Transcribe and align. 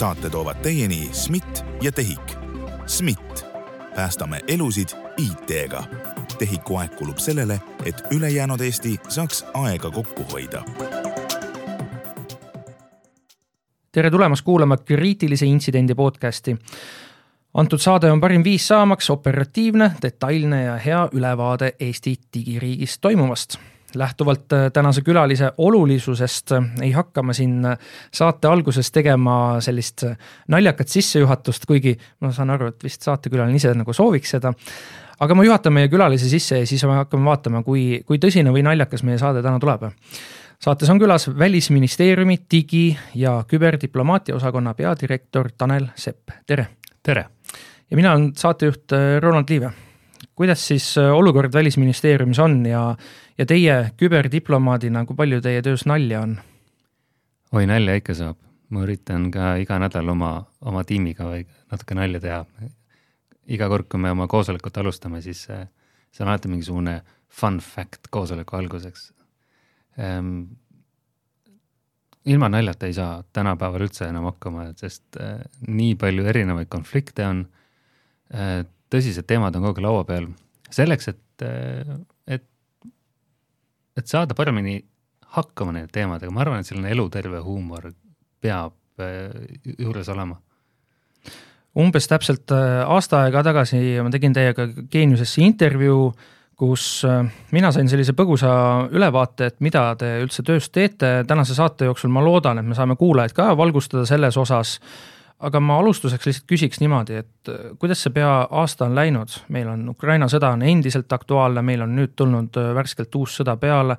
saate 0.00 0.30
toovad 0.30 0.56
teieni 0.56 1.08
SMIT 1.12 1.64
ja 1.82 1.92
TEHIK. 1.92 2.32
SMIT, 2.86 3.46
päästame 3.96 4.40
elusid 4.48 4.88
IT-ga. 5.16 5.84
TEHIK-u 6.38 6.76
aeg 6.76 6.94
kulub 6.96 7.18
sellele, 7.18 7.60
et 7.84 8.02
ülejäänud 8.10 8.60
Eesti 8.60 8.96
saaks 9.08 9.44
aega 9.54 9.90
kokku 9.90 10.24
hoida 10.32 10.64
tere 13.92 14.10
tulemast 14.10 14.44
kuulama 14.44 14.76
kriitilise 14.76 15.46
intsidendi 15.46 15.94
podcasti. 15.94 16.56
antud 17.54 17.78
saade 17.78 18.12
on 18.12 18.20
parim 18.20 18.44
viis 18.44 18.68
saamaks 18.68 19.10
operatiivne, 19.10 19.90
detailne 20.02 20.62
ja 20.62 20.76
hea 20.76 21.08
ülevaade 21.12 21.72
Eesti 21.80 22.14
digiriigis 22.34 22.98
toimuvast 22.98 23.58
lähtuvalt 23.94 24.52
äh, 24.52 24.72
tänase 24.72 25.02
külalise 25.02 25.52
olulisusest 25.58 26.52
äh, 26.52 26.64
ei 26.82 26.92
hakka 26.92 27.22
ma 27.22 27.32
siin 27.32 27.64
äh, 27.64 27.78
saate 28.14 28.48
alguses 28.48 28.92
tegema 28.92 29.60
sellist 29.60 30.04
naljakat 30.48 30.88
sissejuhatust, 30.88 31.66
kuigi 31.66 31.96
ma 32.20 32.32
saan 32.32 32.50
aru, 32.50 32.70
et 32.70 32.84
vist 32.84 33.02
saatekülaline 33.06 33.56
ise 33.56 33.74
nagu 33.74 33.92
sooviks 33.92 34.36
seda. 34.36 34.52
aga 35.20 35.34
ma 35.34 35.44
juhatan 35.44 35.72
meie 35.76 35.88
külalise 35.88 36.28
sisse 36.28 36.62
ja 36.62 36.66
siis 36.66 36.84
me 36.88 36.96
hakkame 36.96 37.24
vaatama, 37.28 37.62
kui, 37.62 38.02
kui 38.06 38.18
tõsine 38.18 38.52
või 38.54 38.64
naljakas 38.64 39.02
meie 39.04 39.18
saade 39.18 39.42
täna 39.42 39.58
tuleb. 39.58 39.90
saates 40.58 40.90
on 40.90 41.00
külas 41.00 41.28
Välisministeeriumi 41.38 42.38
digi- 42.54 42.96
ja 43.14 43.44
küberdiplomaatia 43.48 44.36
osakonna 44.36 44.74
peadirektor 44.74 45.50
Tanel 45.58 45.86
Sepp, 45.94 46.30
tere. 46.46 46.66
tere. 47.02 47.26
ja 47.90 47.96
mina 47.96 48.12
olen 48.12 48.32
saatejuht 48.36 48.92
Ronald 49.20 49.50
Liive 49.50 49.72
kuidas 50.40 50.68
siis 50.68 50.94
olukord 50.98 51.52
Välisministeeriumis 51.52 52.38
on 52.38 52.66
ja, 52.66 52.94
ja 53.40 53.46
teie 53.48 53.76
küberdiplomaadina, 54.00 55.04
kui 55.08 55.16
palju 55.16 55.40
teie 55.44 55.62
töös 55.64 55.86
nalja 55.88 56.24
on? 56.26 56.36
oi, 57.56 57.64
nalja 57.66 57.96
ikka 57.98 58.16
saab, 58.18 58.38
ma 58.70 58.84
üritan 58.84 59.30
ka 59.34 59.54
iga 59.62 59.80
nädal 59.82 60.12
oma, 60.12 60.34
oma 60.60 60.84
tiimiga 60.86 61.30
natuke 61.72 61.96
nalja 61.98 62.20
teha. 62.22 62.40
iga 63.50 63.68
kord, 63.72 63.88
kui 63.90 64.00
me 64.02 64.12
oma 64.12 64.28
koosolekut 64.30 64.76
alustame, 64.82 65.22
siis 65.24 65.46
see 65.48 66.24
on 66.24 66.28
alati 66.28 66.50
mingisugune 66.52 67.00
fun 67.30 67.60
fact 67.64 68.10
koosoleku 68.10 68.58
alguseks 68.58 69.10
ehm,. 69.98 70.50
ilma 72.26 72.50
naljata 72.52 72.86
ei 72.86 72.94
saa 72.94 73.22
tänapäeval 73.32 73.86
üldse 73.86 74.10
enam 74.10 74.28
hakkama, 74.28 74.68
sest 74.76 75.16
äh, 75.16 75.40
nii 75.66 75.96
palju 75.98 76.28
erinevaid 76.28 76.68
konflikte 76.68 77.26
on 77.26 77.44
äh,, 78.34 78.62
tõsised 78.92 79.26
teemad 79.26 79.56
on 79.56 79.64
kogu 79.64 79.80
aeg 79.80 79.84
laua 79.86 80.04
peal. 80.04 80.28
selleks, 80.70 81.08
et 81.08 81.46
äh, 81.46 81.96
et 84.00 84.10
saada 84.10 84.36
paremini 84.36 84.78
hakkama 85.36 85.74
nende 85.76 85.92
teemadega, 85.94 86.32
ma 86.34 86.44
arvan, 86.44 86.62
et 86.62 86.68
selline 86.68 86.90
eluterve 86.90 87.42
huumor 87.44 87.90
peab 88.42 88.74
äh, 89.02 89.30
juures 89.78 90.08
olema. 90.10 90.40
umbes 91.78 92.08
täpselt 92.10 92.50
äh, 92.50 92.82
aasta 92.82 93.24
aega 93.24 93.44
tagasi 93.46 93.78
ma 94.02 94.10
tegin 94.10 94.34
teiega 94.34 94.66
Geeniusesse 94.90 95.42
intervjuu, 95.44 96.10
kus 96.58 97.04
äh, 97.08 97.22
mina 97.54 97.70
sain 97.72 97.88
sellise 97.88 98.12
põgusa 98.18 98.50
ülevaate, 98.90 99.52
et 99.52 99.60
mida 99.64 99.84
te 100.00 100.16
üldse 100.24 100.42
töös 100.46 100.68
teete, 100.74 101.20
tänase 101.28 101.54
saate 101.54 101.88
jooksul 101.88 102.12
ma 102.12 102.24
loodan, 102.24 102.58
et 102.58 102.66
me 102.66 102.76
saame 102.76 102.98
kuulajaid 103.00 103.36
ka 103.36 103.52
valgustada 103.56 104.04
selles 104.08 104.36
osas, 104.40 104.78
aga 105.40 105.60
ma 105.60 105.78
alustuseks 105.80 106.26
lihtsalt 106.26 106.48
küsiks 106.50 106.80
niimoodi, 106.82 107.20
et 107.22 107.52
kuidas 107.80 108.02
see 108.04 108.12
pea 108.12 108.32
aasta 108.44 108.84
on 108.88 108.96
läinud, 108.98 109.36
meil 109.48 109.70
on 109.72 109.86
Ukraina 109.88 110.28
sõda 110.28 110.52
on 110.56 110.62
endiselt 110.62 111.12
aktuaalne, 111.12 111.62
meil 111.64 111.86
on 111.86 111.94
nüüd 111.96 112.12
tulnud 112.16 112.58
värskelt 112.76 113.14
uus 113.16 113.38
sõda 113.40 113.56
peale 113.60 113.96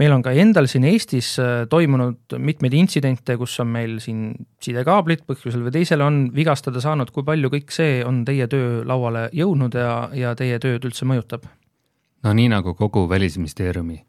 meil 0.00 0.12
on 0.14 0.22
ka 0.24 0.32
endal 0.36 0.68
siin 0.70 0.86
Eestis 0.88 1.34
äh, 1.40 1.64
toimunud 1.70 2.36
mitmeid 2.40 2.74
intsidente, 2.76 3.36
kus 3.40 3.58
on 3.62 3.72
meil 3.74 3.98
siin 4.04 4.30
sidekaablid 4.62 5.26
põhjusel 5.28 5.66
või 5.66 5.74
teisel 5.74 6.04
on 6.04 6.22
vigastada 6.34 6.80
saanud, 6.82 7.12
kui 7.12 7.26
palju 7.26 7.52
kõik 7.52 7.74
see 7.74 8.00
on 8.06 8.22
teie 8.28 8.48
töö 8.50 8.80
lauale 8.88 9.28
jõudnud 9.36 9.76
ja, 9.76 9.96
ja 10.16 10.32
teie 10.38 10.60
tööd 10.62 10.88
üldse 10.88 11.08
mõjutab? 11.08 11.44
no 12.22 12.32
nii 12.38 12.48
nagu 12.52 12.76
kogu 12.78 13.04
Välisministeeriumi, 13.10 14.00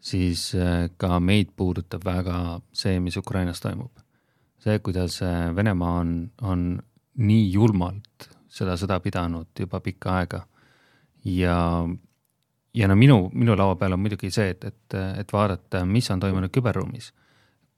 siis 0.00 0.48
äh, 0.56 0.88
ka 0.96 1.20
meid 1.20 1.52
puudutab 1.56 2.04
väga 2.06 2.60
see, 2.72 3.00
mis 3.00 3.18
Ukrainas 3.20 3.60
toimub. 3.60 3.92
See, 4.66 4.78
kuidas 4.82 5.20
äh, 5.22 5.54
Venemaa 5.56 6.00
on, 6.00 6.16
on 6.42 6.66
nii 7.16 7.46
julmalt 7.52 8.30
seda 8.50 8.74
sõda 8.80 8.98
pidanud 9.04 9.52
juba 9.60 9.80
pikka 9.84 10.18
aega 10.20 10.42
ja 11.24 11.58
ja 12.76 12.88
no 12.88 12.96
minu, 12.96 13.30
minu 13.32 13.56
laua 13.56 13.76
peal 13.80 13.96
on 13.96 14.02
muidugi 14.04 14.30
see, 14.32 14.50
et, 14.52 14.64
et, 14.64 14.96
et 15.22 15.32
vaadata, 15.32 15.84
mis 15.88 16.10
on 16.12 16.20
toimunud 16.20 16.52
küberruumis. 16.52 17.12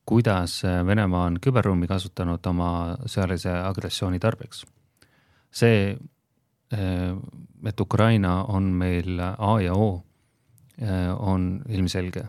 kuidas 0.09 0.63
Venemaa 0.87 1.27
on 1.29 1.37
küberruumi 1.41 1.87
kasutanud 1.87 2.47
oma 2.47 2.71
sõjalise 3.07 3.53
agressiooni 3.53 4.19
tarbeks. 4.19 4.65
see, 5.51 5.97
et 6.73 7.81
Ukraina 7.81 8.45
on 8.45 8.73
meil 8.73 9.21
A 9.21 9.61
ja 9.61 9.75
O, 9.75 10.03
on 11.19 11.63
ilmselge. 11.69 12.25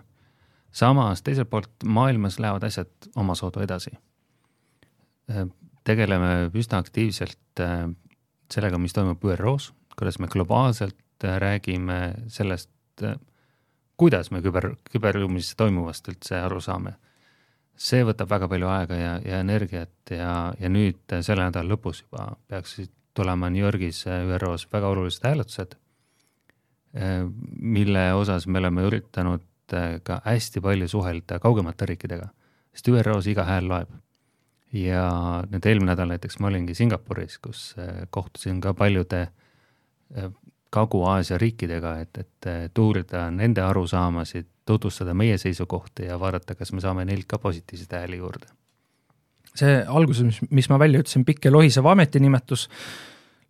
samas 0.72 1.22
teiselt 1.22 1.50
poolt 1.50 1.72
maailmas 1.86 2.40
lähevad 2.40 2.64
asjad 2.64 3.10
omasoodu 3.16 3.60
edasi. 3.60 3.92
Tegeleme 5.86 6.50
üsna 6.58 6.80
aktiivselt 6.82 7.62
sellega, 8.50 8.80
mis 8.82 8.96
toimub 8.96 9.24
ÜRO-s, 9.24 9.74
kuidas 9.98 10.20
me 10.20 10.28
globaalselt 10.32 10.98
räägime 11.24 12.14
sellest, 12.28 12.70
kuidas 14.00 14.32
me 14.32 14.42
küber, 14.42 14.72
küberruumis 14.92 15.54
toimuvast 15.60 16.08
üldse 16.12 16.40
aru 16.40 16.62
saame. 16.64 16.96
see 17.80 18.04
võtab 18.04 18.28
väga 18.28 18.48
palju 18.52 18.68
aega 18.68 18.96
ja, 19.00 19.12
ja 19.24 19.38
energiat 19.40 20.12
ja, 20.12 20.54
ja 20.60 20.70
nüüd 20.70 21.14
selle 21.24 21.46
nädala 21.46 21.76
lõpus 21.76 22.02
juba 22.02 22.34
peaksid 22.52 22.92
tulema 23.16 23.48
New 23.50 23.64
Yorgis 23.64 24.04
ÜRO-s 24.08 24.68
väga 24.72 24.90
olulised 24.92 25.24
hääletused, 25.24 25.78
mille 27.60 28.04
osas 28.14 28.48
me 28.48 28.60
oleme 28.60 28.84
üritanud 28.88 29.46
ka 30.04 30.20
hästi 30.26 30.62
palju 30.62 30.88
suhelda 30.92 31.40
kaugemate 31.40 31.86
riikidega, 31.86 32.30
sest 32.74 32.92
ÜRO-s 32.92 33.28
iga 33.32 33.46
hääl 33.48 33.68
loeb. 33.70 33.92
Ja 34.74 35.06
nüüd 35.50 35.66
eelmine 35.66 35.94
nädal 35.94 36.12
näiteks 36.14 36.40
ma 36.40 36.52
olingi 36.52 36.76
Singapuris, 36.78 37.40
kus 37.42 37.76
kohtusin 38.14 38.62
ka 38.62 38.74
paljude 38.78 39.28
Kagu-Aasia 40.70 41.38
riikidega, 41.42 41.96
et, 42.04 42.18
et, 42.18 42.48
et 42.66 42.78
uurida 42.78 43.26
nende 43.34 43.62
arusaamasid, 43.66 44.46
tutvustada 44.70 45.16
meie 45.18 45.38
seisukohti 45.42 46.06
ja 46.06 46.20
vaadata, 46.22 46.54
kas 46.56 46.72
me 46.78 46.82
saame 46.84 47.06
neilt 47.10 47.26
ka 47.30 47.40
positiivseid 47.42 47.96
hääli 47.98 48.20
juurde. 48.22 48.52
see 49.58 49.80
alguses, 49.82 50.24
mis, 50.24 50.38
mis 50.52 50.70
ma 50.70 50.78
välja 50.80 51.02
ütlesin, 51.02 51.26
pikk 51.26 51.48
ja 51.48 51.52
lohisev 51.52 51.88
ametinimetus, 51.90 52.68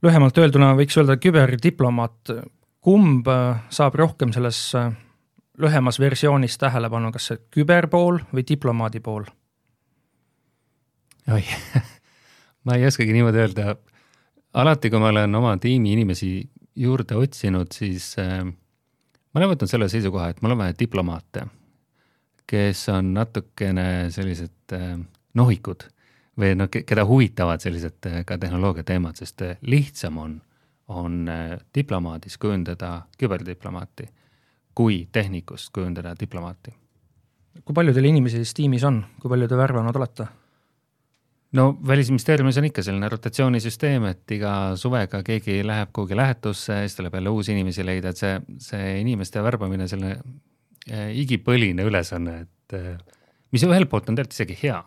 lühemalt 0.01 0.37
öelduna 0.39 0.71
võiks 0.79 0.95
öelda 0.97 1.19
küberdiplomaat, 1.19 2.31
kumb 2.79 3.27
äh, 3.27 3.59
saab 3.69 3.99
rohkem 3.99 4.31
selles 4.33 4.61
äh, 4.79 4.93
lühemas 5.59 5.99
versioonis 5.99 6.55
tähelepanu, 6.57 7.11
kas 7.11 7.27
see 7.29 7.43
küberpool 7.51 8.23
või 8.31 8.47
diplomaadi 8.47 9.03
pool? 9.03 9.27
Oi 11.33 11.43
ma 12.65 12.75
ei 12.75 12.85
oskagi 12.87 13.13
niimoodi 13.13 13.37
öelda. 13.37 13.75
alati, 14.53 14.89
kui 14.89 14.99
ma 14.99 15.11
olen 15.13 15.35
oma 15.35 15.57
tiimi 15.57 15.93
inimesi 15.93 16.49
juurde 16.75 17.15
otsinud, 17.15 17.71
siis 17.73 18.11
äh, 18.19 18.43
ma 18.43 19.41
olen 19.41 19.53
võtnud 19.53 19.71
selle 19.71 19.89
seisukoha, 19.89 20.29
et 20.29 20.41
mul 20.41 20.55
on 20.55 20.63
vaja 20.63 20.75
diplomaate, 20.79 21.45
kes 22.49 22.87
on 22.93 23.13
natukene 23.13 23.87
sellised 24.13 24.75
äh, 24.75 24.99
nohikud 25.37 25.87
või 26.39 26.55
noh, 26.55 26.69
keda 26.71 27.05
huvitavad 27.05 27.61
sellised 27.61 28.09
äh, 28.09 28.21
ka 28.25 28.37
tehnoloogia 28.41 28.87
teemad, 28.87 29.19
sest 29.19 29.43
äh, 29.45 29.57
lihtsam 29.61 30.17
on, 30.17 30.39
on 30.87 31.21
äh, 31.29 31.57
diplomaadis 31.75 32.39
kujundada 32.41 33.01
küberdiplomaati 33.19 34.09
kui 34.79 35.07
tehnikust 35.11 35.73
kujundada 35.75 36.13
diplomaati. 36.19 36.71
kui 37.65 37.75
palju 37.75 37.93
teil 37.93 38.05
inimesi 38.07 38.39
siis 38.39 38.53
tiimis 38.55 38.83
on, 38.87 39.01
kui 39.19 39.29
palju 39.29 39.47
te 39.51 39.57
värvanud 39.59 39.97
olete? 39.99 40.27
No 41.51 41.77
Välisministeeriumis 41.87 42.57
on 42.57 42.67
ikka 42.69 42.83
selline 42.85 43.09
rotatsioonisüsteem, 43.09 44.05
et 44.11 44.31
iga 44.35 44.53
suvega 44.79 45.21
keegi 45.25 45.59
läheb 45.65 45.91
kuhugi 45.95 46.17
lähetusse, 46.17 46.81
siis 46.85 46.97
tuleb 46.97 47.17
jälle 47.17 47.33
uusi 47.33 47.53
inimesi 47.55 47.85
leida, 47.85 48.13
et 48.13 48.21
see, 48.21 48.35
see 48.63 48.93
inimeste 49.01 49.43
värbamine, 49.43 49.87
selline 49.89 50.15
äh, 50.15 51.09
igipõline 51.23 51.85
ülesanne, 51.89 52.39
et 52.45 52.77
äh, 52.77 53.19
mis 53.55 53.65
ühelt 53.65 53.89
poolt 53.89 54.09
on 54.09 54.19
tegelikult 54.19 54.37
isegi 54.37 54.59
hea. 54.63 54.79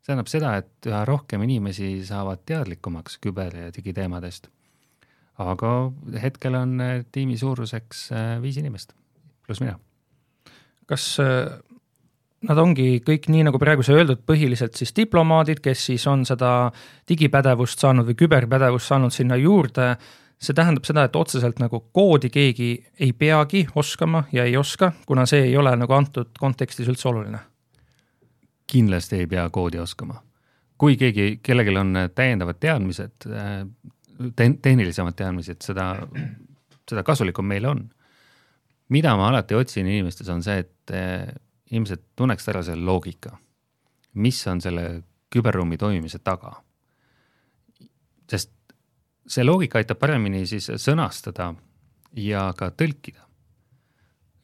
see 0.00 0.12
tähendab 0.12 0.32
seda, 0.32 0.54
et 0.60 0.88
üha 0.90 1.04
rohkem 1.08 1.44
inimesi 1.46 1.92
saavad 2.04 2.44
teadlikumaks 2.48 3.20
küber- 3.24 3.56
ja 3.56 3.74
digiteemadest. 3.76 4.48
aga 5.40 5.92
hetkel 6.20 6.54
on 6.54 6.80
äh, 6.80 7.04
tiimi 7.12 7.38
suuruseks 7.40 8.10
viis 8.42 8.60
inimest, 8.60 8.92
pluss 9.46 9.60
mina. 9.64 9.78
kas 10.86 11.16
Nad 12.48 12.56
ongi 12.56 13.02
kõik 13.04 13.26
nii, 13.28 13.42
nagu 13.50 13.58
praegu 13.60 13.84
sai 13.84 13.98
öeldud, 13.98 14.22
põhiliselt 14.24 14.78
siis 14.78 14.94
diplomaadid, 14.96 15.58
kes 15.60 15.82
siis 15.90 16.06
on 16.08 16.22
seda 16.24 16.70
digipädevust 17.08 17.82
saanud 17.82 18.06
või 18.08 18.16
küberpädevust 18.22 18.88
saanud 18.88 19.12
sinna 19.12 19.36
juurde. 19.36 19.96
see 20.40 20.54
tähendab 20.56 20.86
seda, 20.88 21.02
et 21.04 21.16
otseselt 21.16 21.58
nagu 21.60 21.82
koodi 21.92 22.30
keegi 22.32 22.70
ei 23.00 23.12
peagi 23.12 23.66
oskama 23.74 24.24
ja 24.32 24.44
ei 24.44 24.56
oska, 24.56 24.92
kuna 25.06 25.26
see 25.26 25.42
ei 25.50 25.56
ole 25.56 25.74
nagu 25.76 25.92
antud 25.92 26.30
kontekstis 26.38 26.88
üldse 26.88 27.08
oluline. 27.08 27.38
kindlasti 28.66 29.16
ei 29.16 29.26
pea 29.26 29.50
koodi 29.50 29.78
oskama. 29.78 30.22
kui 30.78 30.96
keegi, 30.96 31.40
kellelgi 31.42 31.76
on 31.76 31.92
täiendavad 32.14 32.56
teadmised, 32.60 33.28
te-, 34.36 34.56
tehnilisemad 34.62 35.12
teadmised, 35.12 35.60
seda, 35.60 35.92
seda 36.88 37.02
kasulikum 37.02 37.44
meile 37.44 37.68
on. 37.68 37.90
mida 38.88 39.16
ma 39.16 39.28
alati 39.28 39.54
otsin 39.54 39.86
inimestes, 39.86 40.28
on 40.28 40.42
see, 40.42 40.58
et 40.58 41.40
inimesed 41.70 42.02
tunneks 42.16 42.48
ära 42.48 42.62
selle 42.62 42.84
loogika. 42.84 43.38
mis 44.14 44.46
on 44.46 44.60
selle 44.60 45.02
küberruumi 45.30 45.78
toimimise 45.78 46.18
taga? 46.18 46.52
sest 48.30 48.50
see 49.26 49.44
loogika 49.44 49.78
aitab 49.78 49.98
paremini 49.98 50.46
siis 50.46 50.70
sõnastada 50.82 51.54
ja 52.16 52.50
ka 52.56 52.70
tõlkida. 52.70 53.26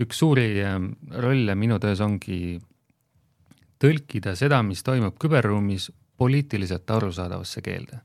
üks 0.02 0.18
suuri 0.18 0.48
ähm, 0.62 0.90
rolle 1.10 1.54
minu 1.54 1.78
töös 1.82 2.00
ongi 2.00 2.58
tõlkida 3.82 4.34
seda, 4.36 4.62
mis 4.62 4.82
toimub 4.84 5.16
küberruumis 5.20 5.90
poliitiliselt 6.16 6.90
arusaadavasse 6.90 7.62
keelde. 7.62 8.00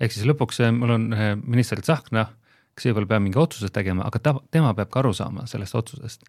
ehk 0.00 0.12
siis 0.12 0.26
lõpuks 0.26 0.60
äh, 0.64 0.72
mul 0.74 0.96
on 0.96 1.12
äh, 1.12 1.32
minister 1.36 1.80
Tsahkna, 1.80 2.26
kes 2.74 2.90
võib-olla 2.90 3.14
peab 3.14 3.22
mingi 3.22 3.38
otsuse 3.38 3.70
tegema, 3.72 4.06
aga 4.06 4.18
ta, 4.18 4.34
tema 4.50 4.74
peab 4.74 4.90
ka 4.90 5.00
aru 5.00 5.12
saama 5.14 5.46
sellest 5.46 5.74
otsusest. 5.74 6.24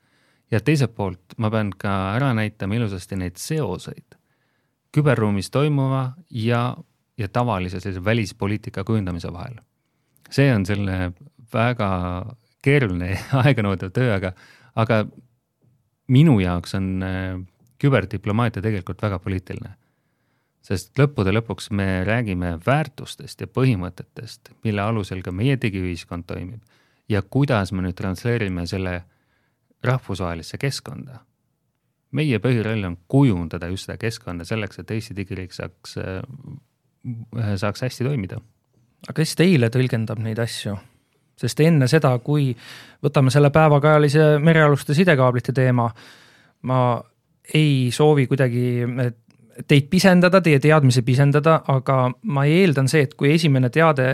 Ja 0.51 0.59
teiselt 0.59 0.95
poolt 0.95 1.38
ma 1.38 1.51
pean 1.51 1.71
ka 1.77 2.15
ära 2.15 2.33
näitama 2.38 2.75
ilusasti 2.75 3.19
neid 3.19 3.39
seoseid 3.42 4.18
küberruumis 4.95 5.51
toimuva 5.51 6.12
ja, 6.30 6.75
ja 7.18 7.27
tavalise 7.27 7.80
sellise 7.80 8.03
välispoliitika 8.06 8.83
kujundamise 8.83 9.33
vahel. 9.33 9.56
see 10.31 10.53
on 10.56 10.65
selline 10.65 11.13
väga 11.53 11.89
keeruline 12.63 13.12
ja 13.12 13.19
aeganõudev 13.44 13.92
töö, 13.95 14.15
aga, 14.15 14.33
aga 14.75 15.06
minu 16.12 16.39
jaoks 16.39 16.75
on 16.75 17.03
äh, 17.03 17.38
küberdiplomaatia 17.81 18.62
tegelikult 18.62 19.01
väga 19.01 19.19
poliitiline. 19.19 19.75
sest 20.62 21.00
lõppude 21.00 21.33
lõpuks 21.33 21.71
me 21.71 22.03
räägime 22.06 22.57
väärtustest 22.65 23.42
ja 23.42 23.48
põhimõtetest, 23.48 24.51
mille 24.63 24.81
alusel 24.81 25.24
ka 25.25 25.31
meie 25.31 25.57
digiühiskond 25.57 26.27
toimib 26.27 26.62
ja 27.09 27.21
kuidas 27.21 27.71
me 27.71 27.81
nüüd 27.81 27.98
transleerime 27.98 28.68
selle 28.68 29.01
rahvusvahelisse 29.83 30.57
keskkonda. 30.57 31.19
meie 32.12 32.39
põhiroll 32.44 32.83
on 32.83 32.98
kujundada 33.07 33.69
just 33.72 33.88
seda 33.88 33.98
keskkonda 33.98 34.44
selleks, 34.45 34.80
et 34.80 34.92
Eesti 34.92 35.16
digiriik 35.16 35.54
saaks, 35.56 35.98
äh, 35.98 37.54
saaks 37.56 37.81
hästi 37.81 38.04
toimida. 38.04 38.42
aga 39.07 39.18
kes 39.22 39.36
teile 39.36 39.69
tõlgendab 39.69 40.19
neid 40.19 40.39
asju? 40.39 40.78
sest 41.42 41.60
enne 41.60 41.88
seda, 41.88 42.12
kui 42.19 42.51
võtame 43.04 43.31
selle 43.33 43.50
päevakajalise 43.50 44.38
merealuste 44.39 44.94
sidekaablite 44.94 45.54
teema, 45.54 45.88
ma 46.62 47.01
ei 47.54 47.89
soovi 47.92 48.27
kuidagi 48.27 48.86
teid 49.68 49.88
pisendada, 49.89 50.42
teie 50.42 50.60
teadmisi 50.62 51.01
pisendada, 51.06 51.62
aga 51.68 52.12
ma 52.24 52.45
eeldan 52.45 52.88
see, 52.92 53.04
et 53.07 53.16
kui 53.18 53.34
esimene 53.34 53.69
teade 53.74 54.07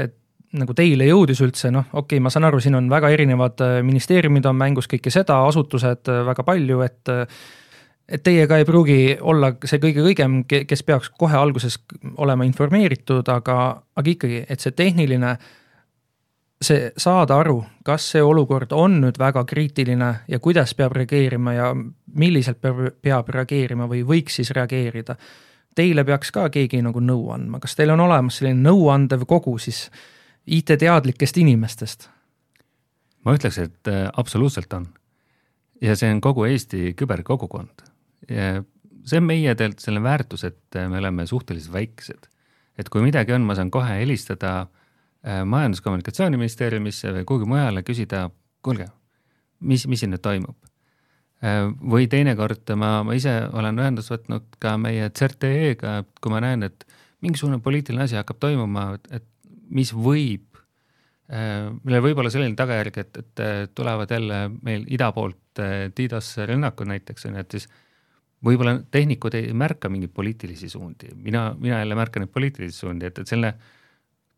nagu 0.57 0.73
teile 0.77 1.07
jõudis 1.09 1.41
üldse, 1.43 1.71
noh, 1.73 1.89
okei 1.91 2.17
okay,, 2.17 2.23
ma 2.23 2.31
saan 2.31 2.47
aru, 2.47 2.61
siin 2.63 2.77
on 2.79 2.89
väga 2.89 3.11
erinevad 3.15 3.63
äh, 3.65 3.77
ministeeriumid 3.83 4.45
on 4.47 4.55
mängus, 4.59 4.87
kõike 4.91 5.11
seda, 5.13 5.41
asutused 5.47 6.11
äh, 6.11 6.25
väga 6.27 6.45
palju, 6.47 6.81
et 6.87 7.15
et 8.07 8.23
teiega 8.23 8.55
ei 8.55 8.63
pruugi 8.63 9.17
olla 9.19 9.49
see 9.67 9.81
kõige 9.83 9.99
õigem, 9.99 10.37
kes 10.47 10.83
peaks 10.87 11.09
kohe 11.19 11.35
alguses 11.35 11.75
olema 12.23 12.45
informeeritud, 12.47 13.27
aga, 13.27 13.57
aga 13.99 14.11
ikkagi, 14.13 14.45
et 14.47 14.63
see 14.63 14.71
tehniline 14.71 15.33
äh, 15.33 15.49
see 16.61 16.91
saada 16.97 17.37
aru, 17.39 17.61
kas 17.85 18.11
see 18.11 18.23
olukord 18.23 18.71
on 18.73 18.99
nüüd 19.01 19.19
väga 19.19 19.43
kriitiline 19.45 20.09
ja 20.27 20.39
kuidas 20.39 20.73
peab 20.75 20.95
reageerima 20.97 21.53
ja 21.53 21.71
milliselt 22.17 22.61
peab, 22.61 22.81
peab 23.01 23.29
reageerima 23.29 23.87
või 23.89 24.03
võiks 24.07 24.39
siis 24.39 24.51
reageerida. 24.57 25.15
Teile 25.77 26.03
peaks 26.05 26.31
ka 26.33 26.47
keegi 26.49 26.81
nagu 26.81 27.01
nõu 27.03 27.29
andma, 27.33 27.59
kas 27.61 27.77
teil 27.77 27.93
on 27.93 28.01
olemas 28.07 28.39
selline 28.39 28.63
nõuandev 28.65 29.27
kogu 29.29 29.57
siis 29.61 29.85
IT-teadlikest 30.47 31.37
inimestest? 31.43 32.09
ma 33.25 33.35
ütleks, 33.35 33.59
et 33.59 33.91
äh, 33.91 34.07
absoluutselt 34.15 34.73
on. 34.73 34.87
ja 35.81 35.95
see 35.99 36.09
on 36.11 36.21
kogu 36.21 36.47
Eesti 36.47 36.93
küberkogukond. 36.97 37.83
see 38.27 39.19
on 39.19 39.27
meie 39.27 39.55
tegelikult 39.55 39.83
selle 39.83 40.03
väärtus, 40.03 40.43
et 40.43 40.75
äh, 40.75 40.89
me 40.89 40.97
oleme 41.03 41.27
suhteliselt 41.27 41.73
väiksed. 41.73 42.27
et 42.77 42.89
kui 42.89 43.01
midagi 43.01 43.33
on, 43.33 43.41
ma 43.41 43.55
saan 43.55 43.71
kohe 43.71 43.99
helistada 43.99 44.67
Äh, 45.27 45.41
majandus-kommunikatsiooniministeeriumisse 45.49 47.11
või 47.11 47.25
kuhugi 47.27 47.47
mujale 47.49 47.81
küsida, 47.83 48.27
kuulge, 48.63 48.85
mis, 49.59 49.83
mis 49.89 50.03
siin 50.03 50.13
nüüd 50.13 50.23
toimub. 50.23 50.55
Või 51.93 52.07
teinekord 52.09 52.71
ma, 52.81 53.03
ma 53.05 53.13
ise 53.13 53.33
olen 53.53 53.77
ühendust 53.77 54.09
võtnud 54.09 54.55
ka 54.63 54.71
meie 54.81 55.11
CRTE-ga, 55.13 55.91
et 56.01 56.21
kui 56.23 56.31
ma 56.33 56.39
näen, 56.41 56.65
et 56.65 56.85
mingisugune 57.21 57.59
poliitiline 57.61 58.07
asi 58.07 58.17
hakkab 58.17 58.39
toimuma, 58.41 58.87
et 59.13 59.27
mis 59.69 59.93
võib, 59.93 60.61
äh, 61.31 61.67
millel 61.83 62.05
võib 62.05 62.21
olla 62.21 62.31
selline 62.33 62.55
tagajärg, 62.59 63.01
et, 63.03 63.19
et 63.23 63.75
tulevad 63.75 64.11
jälle 64.11 64.45
meil 64.61 64.87
ida 64.93 65.11
poolt 65.15 65.61
DDoS 65.97 66.35
rünnakud 66.45 66.89
näiteks, 66.91 67.25
on 67.25 67.37
ju, 67.37 67.43
et 67.43 67.57
siis 67.57 67.69
võib-olla 68.45 68.77
tehnikud 68.91 69.33
ei 69.37 69.53
märka 69.57 69.89
mingeid 69.89 70.13
poliitilisi 70.13 70.69
suundi, 70.69 71.09
mina, 71.15 71.49
mina 71.59 71.79
jälle 71.81 71.97
märkan 71.97 72.23
neid 72.23 72.33
poliitilisi 72.33 72.85
suundi, 72.85 73.09
et, 73.09 73.17
et 73.19 73.27
selle 73.27 73.53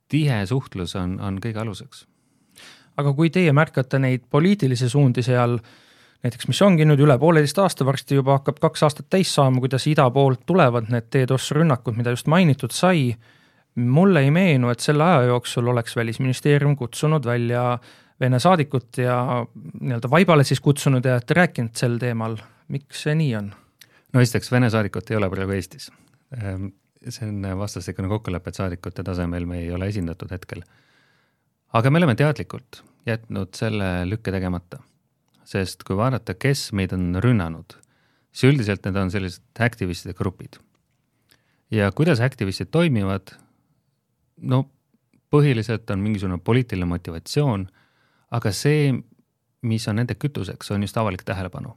tihe 0.10 0.40
suhtlus 0.50 0.96
on, 1.00 1.18
on 1.22 1.38
kõige 1.44 1.62
aluseks. 1.62 2.06
aga 3.00 3.14
kui 3.16 3.30
teie 3.30 3.52
märkate 3.56 4.00
neid 4.00 4.26
poliitilisi 4.32 4.90
suundi 4.90 5.24
seal, 5.24 5.60
näiteks 6.24 6.48
mis 6.48 6.62
ongi 6.62 6.88
nüüd 6.88 7.04
üle 7.04 7.18
pooleteist 7.20 7.60
aasta, 7.60 7.86
varsti 7.88 8.18
juba 8.18 8.40
hakkab 8.40 8.60
kaks 8.60 8.84
aastat 8.88 9.10
täis 9.10 9.34
saama, 9.36 9.62
kuidas 9.64 9.88
ida 9.88 10.10
poolt 10.12 10.46
tulevad 10.46 10.90
need 10.92 11.12
DDoS 11.14 11.52
rünnakud, 11.56 11.98
mida 12.00 12.16
just 12.16 12.28
mainitud 12.32 12.76
sai, 12.76 13.14
mulle 13.76 14.24
ei 14.26 14.32
meenu, 14.32 14.70
et 14.70 14.80
selle 14.80 15.04
aja 15.04 15.30
jooksul 15.30 15.68
oleks 15.68 15.96
Välisministeerium 15.96 16.76
kutsunud 16.76 17.26
välja 17.26 17.80
Vene 18.20 18.40
saadikut 18.40 18.98
ja 19.00 19.46
nii-öelda 19.80 20.10
vaibale 20.12 20.44
siis 20.44 20.60
kutsunud 20.60 21.06
ja 21.06 21.16
et 21.22 21.32
rääkinud 21.32 21.72
sel 21.80 21.96
teemal, 22.02 22.36
miks 22.68 23.06
see 23.06 23.16
nii 23.16 23.36
on? 23.40 23.54
no 24.14 24.22
esiteks, 24.22 24.52
Vene 24.52 24.70
saadikut 24.70 25.12
ei 25.12 25.18
ole 25.18 25.30
praegu 25.32 25.56
Eestis 25.56 25.88
ehm, 26.36 26.68
see 27.08 27.30
on 27.30 27.46
vastastikune 27.62 28.10
kokkulepe, 28.12 28.52
et 28.52 28.60
saadikute 28.60 29.04
tasemel 29.08 29.48
me 29.48 29.62
ei 29.64 29.72
ole 29.72 29.88
esindatud 29.88 30.32
hetkel. 30.36 30.64
aga 31.74 31.92
me 31.92 32.02
oleme 32.02 32.16
teadlikult 32.20 32.84
jätnud 33.08 33.56
selle 33.56 33.90
lükke 34.10 34.34
tegemata. 34.36 34.82
sest 35.50 35.84
kui 35.84 35.98
vaadata, 35.98 36.36
kes 36.38 36.72
meid 36.78 36.92
on 36.94 37.16
rünnanud, 37.24 37.74
siis 38.32 38.52
üldiselt 38.52 38.84
need 38.86 39.00
on 39.02 39.12
sellised 39.12 39.64
aktivistide 39.66 40.14
grupid. 40.14 40.60
ja 41.72 41.92
kuidas 41.92 42.20
aktivistid 42.20 42.72
toimivad, 42.72 43.36
no 44.42 44.64
põhiliselt 45.30 45.90
on 45.94 46.00
mingisugune 46.00 46.40
poliitiline 46.44 46.86
motivatsioon, 46.90 47.68
aga 48.32 48.52
see, 48.52 48.94
mis 49.62 49.88
on 49.88 50.00
nende 50.02 50.16
kütuseks, 50.16 50.72
on 50.72 50.82
just 50.82 50.98
avalik 50.98 51.24
tähelepanu 51.24 51.76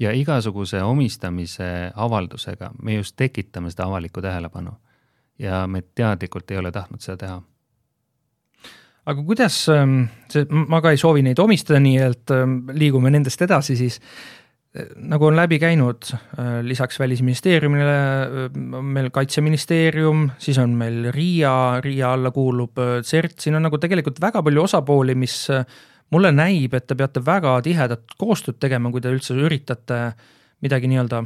ja 0.00 0.12
igasuguse 0.12 0.82
omistamise 0.82 1.92
avaldusega 1.94 2.70
me 2.82 2.94
just 2.94 3.16
tekitame 3.16 3.70
seda 3.70 3.84
avalikku 3.84 4.22
tähelepanu. 4.22 4.70
ja 5.38 5.66
me 5.66 5.82
teadlikult 5.94 6.50
ei 6.50 6.58
ole 6.58 6.72
tahtnud 6.72 7.00
seda 7.00 7.16
teha. 7.16 7.42
aga 9.06 9.22
kuidas, 9.22 9.68
ähm, 9.68 10.02
see, 10.32 10.46
ma 10.50 10.80
ka 10.80 10.90
ei 10.90 10.96
soovi 10.96 11.22
neid 11.22 11.38
omistada, 11.38 11.80
nii 11.80 11.98
et 11.98 12.30
ähm, 12.30 12.58
liigume 12.72 13.10
nendest 13.10 13.42
edasi 13.42 13.76
siis, 13.76 14.00
nagu 14.96 15.28
on 15.28 15.36
läbi 15.36 15.58
käinud, 15.62 16.10
äh, 16.12 16.60
lisaks 16.66 17.00
Välisministeeriumile 17.00 17.96
on 18.52 18.74
äh, 18.74 18.86
meil 18.96 19.10
Kaitseministeerium, 19.14 20.30
siis 20.38 20.58
on 20.62 20.76
meil 20.78 21.10
RIA, 21.14 21.80
RIA 21.84 22.12
alla 22.12 22.30
kuulub 22.30 22.78
CERT, 23.02 23.38
siin 23.40 23.58
on 23.58 23.66
nagu 23.68 23.78
tegelikult 23.82 24.20
väga 24.22 24.42
palju 24.42 24.64
osapooli, 24.68 25.14
mis 25.18 25.36
mulle 26.14 26.32
näib, 26.32 26.74
et 26.74 26.86
te 26.86 26.96
peate 26.98 27.22
väga 27.24 27.58
tihedat 27.66 28.16
koostööd 28.18 28.60
tegema, 28.62 28.92
kui 28.94 29.02
te 29.04 29.12
üldse 29.12 29.34
üritate 29.34 30.00
midagi 30.64 30.88
nii-öelda 30.90 31.22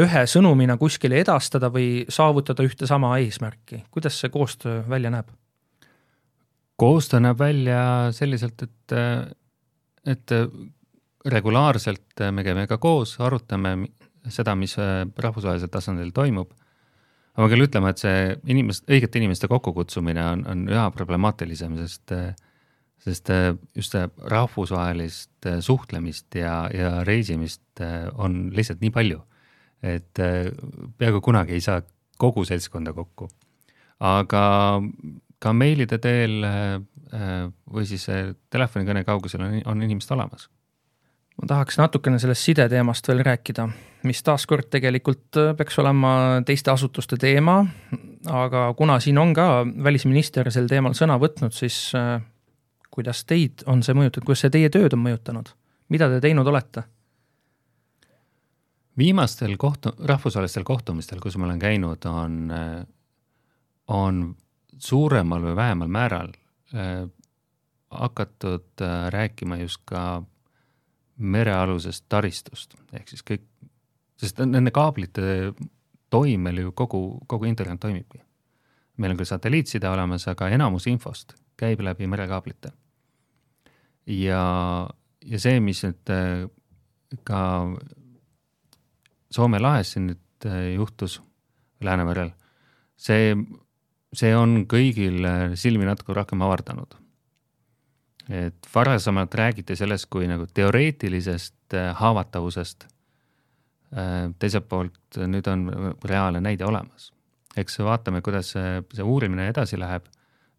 ühe 0.00 0.22
sõnumina 0.30 0.76
kuskile 0.80 1.18
edastada 1.20 1.70
või 1.72 2.04
saavutada 2.08 2.64
ühte 2.64 2.86
sama 2.86 3.16
eesmärki. 3.18 3.84
kuidas 3.90 4.20
see 4.20 4.30
koostöö 4.30 4.82
välja 4.88 5.10
näeb? 5.10 5.28
koostöö 6.80 7.20
näeb 7.20 7.38
välja 7.38 7.82
selliselt, 8.16 8.62
et, 8.62 8.94
et 10.06 10.32
regulaarselt 11.24 12.22
me 12.32 12.44
käime 12.46 12.66
ka 12.66 12.78
koos, 12.80 13.16
arutame 13.20 13.76
seda, 14.28 14.54
mis 14.56 14.76
rahvusvahelisel 14.76 15.68
tasandil 15.72 16.12
toimub. 16.16 16.52
aga 17.34 17.46
ma 17.46 17.48
küll 17.52 17.64
ütlema, 17.64 17.90
et 17.90 18.00
see 18.02 18.36
inimest, 18.52 18.86
õigete 18.90 19.20
inimeste 19.20 19.48
kokkukutsumine 19.48 20.24
on, 20.32 20.46
on 20.50 20.64
üha 20.68 20.86
problemaatilisem, 20.94 21.76
sest 21.80 22.12
äh, 22.16 22.32
sest 23.04 23.30
äh, 23.30 23.54
just 23.74 23.94
rahvusvahelist 24.18 25.46
äh, 25.46 25.60
suhtlemist 25.60 26.34
ja, 26.34 26.68
ja 26.74 27.04
reisimist 27.04 27.80
äh, 27.80 28.08
on 28.14 28.50
lihtsalt 28.56 28.82
nii 28.84 28.92
palju, 28.94 29.22
et 29.80 30.20
peaaegu 31.00 31.22
kunagi 31.24 31.56
ei 31.56 31.62
saa 31.64 31.80
kogu 32.20 32.44
seltskonda 32.44 32.92
kokku. 32.92 33.30
aga 34.00 34.42
ka 35.40 35.52
meilide 35.56 35.96
teel 35.98 36.44
või 37.64 37.86
siis 37.88 38.04
telefonikõne 38.52 39.06
kaugusel 39.08 39.40
on, 39.46 39.54
on 39.72 39.82
inimesed 39.82 40.12
olemas. 40.12 40.50
Ma 41.40 41.48
tahaks 41.48 41.78
natukene 41.80 42.18
sellest 42.20 42.44
sideteemast 42.44 43.08
veel 43.08 43.22
rääkida, 43.24 43.68
mis 44.08 44.22
taaskord 44.24 44.68
tegelikult 44.72 45.38
peaks 45.56 45.78
olema 45.80 46.12
teiste 46.46 46.72
asutuste 46.72 47.16
teema, 47.20 47.62
aga 48.28 48.70
kuna 48.76 48.98
siin 49.00 49.18
on 49.18 49.34
ka 49.36 49.48
välisminister 49.84 50.50
sel 50.52 50.68
teemal 50.68 50.96
sõna 50.98 51.18
võtnud, 51.20 51.54
siis 51.56 51.90
äh, 51.98 52.20
kuidas 52.90 53.24
teid 53.24 53.64
on 53.70 53.84
see 53.86 53.96
mõjutanud, 53.96 54.26
kuidas 54.26 54.46
see 54.46 54.54
teie 54.56 54.70
tööd 54.72 54.96
on 54.96 55.04
mõjutanud, 55.04 55.52
mida 55.88 56.10
te 56.12 56.22
teinud 56.24 56.48
olete? 56.48 56.86
viimastel 59.00 59.54
kohtu-, 59.56 59.94
rahvusvahelistel 60.04 60.64
kohtumistel, 60.66 61.20
kus 61.22 61.38
ma 61.40 61.46
olen 61.46 61.60
käinud, 61.62 62.04
on, 62.10 62.50
on 63.88 64.18
suuremal 64.76 65.46
või 65.46 65.56
vähemal 65.56 65.88
määral 65.88 66.34
äh, 66.74 67.06
hakatud 67.90 68.84
äh, 68.84 69.08
rääkima 69.14 69.56
just 69.62 69.80
ka 69.88 70.22
merealusest 71.20 72.06
taristust, 72.08 72.74
ehk 72.96 73.12
siis 73.12 73.22
kõik, 73.26 73.44
sest 74.20 74.40
nende 74.44 74.72
kaablite 74.74 75.52
toimel 76.10 76.64
ju 76.64 76.74
kogu, 76.76 77.02
kogu 77.30 77.48
internet 77.48 77.80
toimibki. 77.80 78.22
meil 79.00 79.14
on 79.14 79.16
küll 79.16 79.28
satelliitside 79.28 79.88
olemas, 79.88 80.26
aga 80.28 80.50
enamus 80.52 80.86
infost 80.90 81.32
käib 81.56 81.80
läbi 81.80 82.06
merekaablite. 82.06 82.72
ja, 84.06 84.42
ja 85.24 85.40
see, 85.40 85.60
mis 85.60 85.84
nüüd 85.84 86.14
äh, 86.14 86.48
ka 87.24 87.40
Soome 89.30 89.60
lahes 89.62 89.92
siin 89.94 90.08
nüüd 90.10 90.46
äh, 90.46 90.74
juhtus, 90.74 91.20
Läänemerel, 91.80 92.32
see, 92.98 93.36
see 94.12 94.32
on 94.36 94.66
kõigil 94.68 95.22
silmi 95.56 95.86
natuke 95.86 96.12
rohkem 96.12 96.42
avardanud 96.42 96.99
et 98.30 98.68
varasemalt 98.74 99.34
räägiti 99.34 99.76
sellest 99.76 100.06
kui 100.10 100.28
nagu 100.30 100.46
teoreetilisest 100.54 101.74
äh, 101.74 101.90
haavatavusest. 101.96 102.86
Äh, 103.96 104.30
teiselt 104.38 104.68
poolt 104.68 105.18
nüüd 105.26 105.50
on 105.50 105.66
reaalne 106.04 106.40
näide 106.40 106.64
olemas. 106.64 107.12
eks 107.56 107.80
vaatame, 107.82 108.20
kuidas 108.22 108.52
see, 108.54 108.82
see 108.94 109.02
uurimine 109.02 109.48
edasi 109.50 109.78
läheb, 109.78 110.04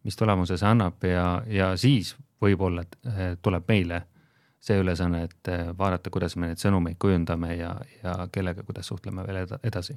mis 0.04 0.16
tulemuse 0.16 0.58
see 0.60 0.68
annab 0.68 1.04
ja, 1.08 1.42
ja 1.48 1.70
siis 1.76 2.12
võib-olla 2.42 2.84
äh, 2.84 3.38
tuleb 3.42 3.64
meile 3.68 4.02
see 4.62 4.76
ülesanne, 4.78 5.24
et 5.24 5.48
vaadata, 5.78 6.10
kuidas 6.12 6.36
me 6.36 6.46
neid 6.46 6.60
sõnumeid 6.60 6.98
kujundame 7.00 7.56
ja, 7.56 7.72
ja 8.02 8.28
kellega, 8.30 8.62
kuidas 8.62 8.86
suhtleme 8.86 9.24
veel 9.26 9.56
edasi. 9.64 9.96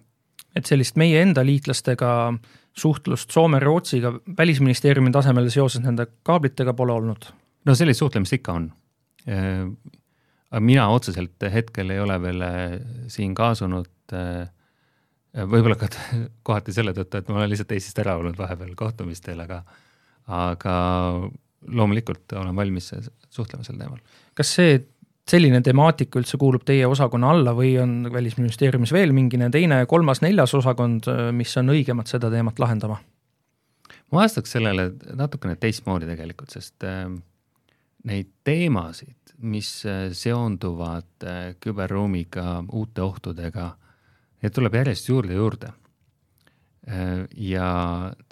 et 0.55 0.65
sellist 0.65 0.95
meie 0.95 1.21
enda 1.21 1.43
liitlastega 1.45 2.33
suhtlust 2.73 3.35
Soome-Rootsiga 3.35 4.13
välisministeeriumi 4.37 5.11
tasemel 5.11 5.49
seoses 5.49 5.83
nende 5.83 6.07
kaablitega 6.23 6.73
pole 6.73 6.93
olnud 6.93 7.27
no 7.65 7.75
sellist 7.77 8.03
suhtlemist 8.03 8.37
ikka 8.37 8.57
on. 8.59 8.67
Äh, 9.29 9.63
aga 10.51 10.63
mina 10.63 10.87
otseselt 10.93 11.47
hetkel 11.51 11.93
ei 11.93 12.01
ole 12.03 12.17
veel 12.21 12.45
äh, 12.45 12.75
siin 13.11 13.33
kaasunud, 13.37 13.91
äh, 14.13 14.45
võib-olla 15.35 15.77
ka 15.79 15.89
kohati 16.47 16.75
selle 16.75 16.95
tõttu, 16.97 17.19
et 17.19 17.31
ma 17.31 17.41
olen 17.41 17.51
lihtsalt 17.53 17.75
Eestist 17.75 18.03
ära 18.03 18.17
olnud 18.21 18.37
vahepeal 18.39 18.75
kohtumistel, 18.79 19.41
aga 19.45 19.63
aga 20.25 20.75
loomulikult 21.69 22.33
olen 22.33 22.55
valmis 22.57 22.87
suhtlema 23.29 23.65
sel 23.65 23.77
teemal. 23.77 23.99
kas 24.33 24.53
see, 24.57 24.79
selline 25.29 25.59
temaatika 25.61 26.17
üldse 26.17 26.39
kuulub 26.41 26.63
teie 26.65 26.87
osakonna 26.89 27.29
alla 27.33 27.53
või 27.57 27.75
on 27.81 28.07
Välisministeeriumis 28.13 28.93
veel 28.93 29.13
mingine 29.13 29.51
teine, 29.53 29.83
kolmas, 29.89 30.23
neljas 30.25 30.55
osakond, 30.57 31.05
mis 31.37 31.53
on 31.61 31.69
õigemad 31.75 32.09
seda 32.09 32.31
teemat 32.33 32.61
lahendama? 32.61 32.97
ma 34.09 34.23
vastaks 34.23 34.55
sellele 34.57 34.91
natukene 35.13 35.59
teistmoodi 35.61 36.09
tegelikult, 36.09 36.53
sest 36.57 36.85
äh, 36.89 37.05
neid 38.05 38.31
teemasid, 38.45 39.35
mis 39.45 39.69
äh, 39.89 40.09
seonduvad 40.15 41.25
äh, 41.25 41.55
küberruumiga, 41.61 42.61
uute 42.73 43.03
ohtudega, 43.05 43.71
neid 44.43 44.55
tuleb 44.55 44.77
järjest 44.79 45.09
juurde 45.09 45.37
juurde. 45.37 45.71
Äh, 46.87 47.25
ja 47.49 47.67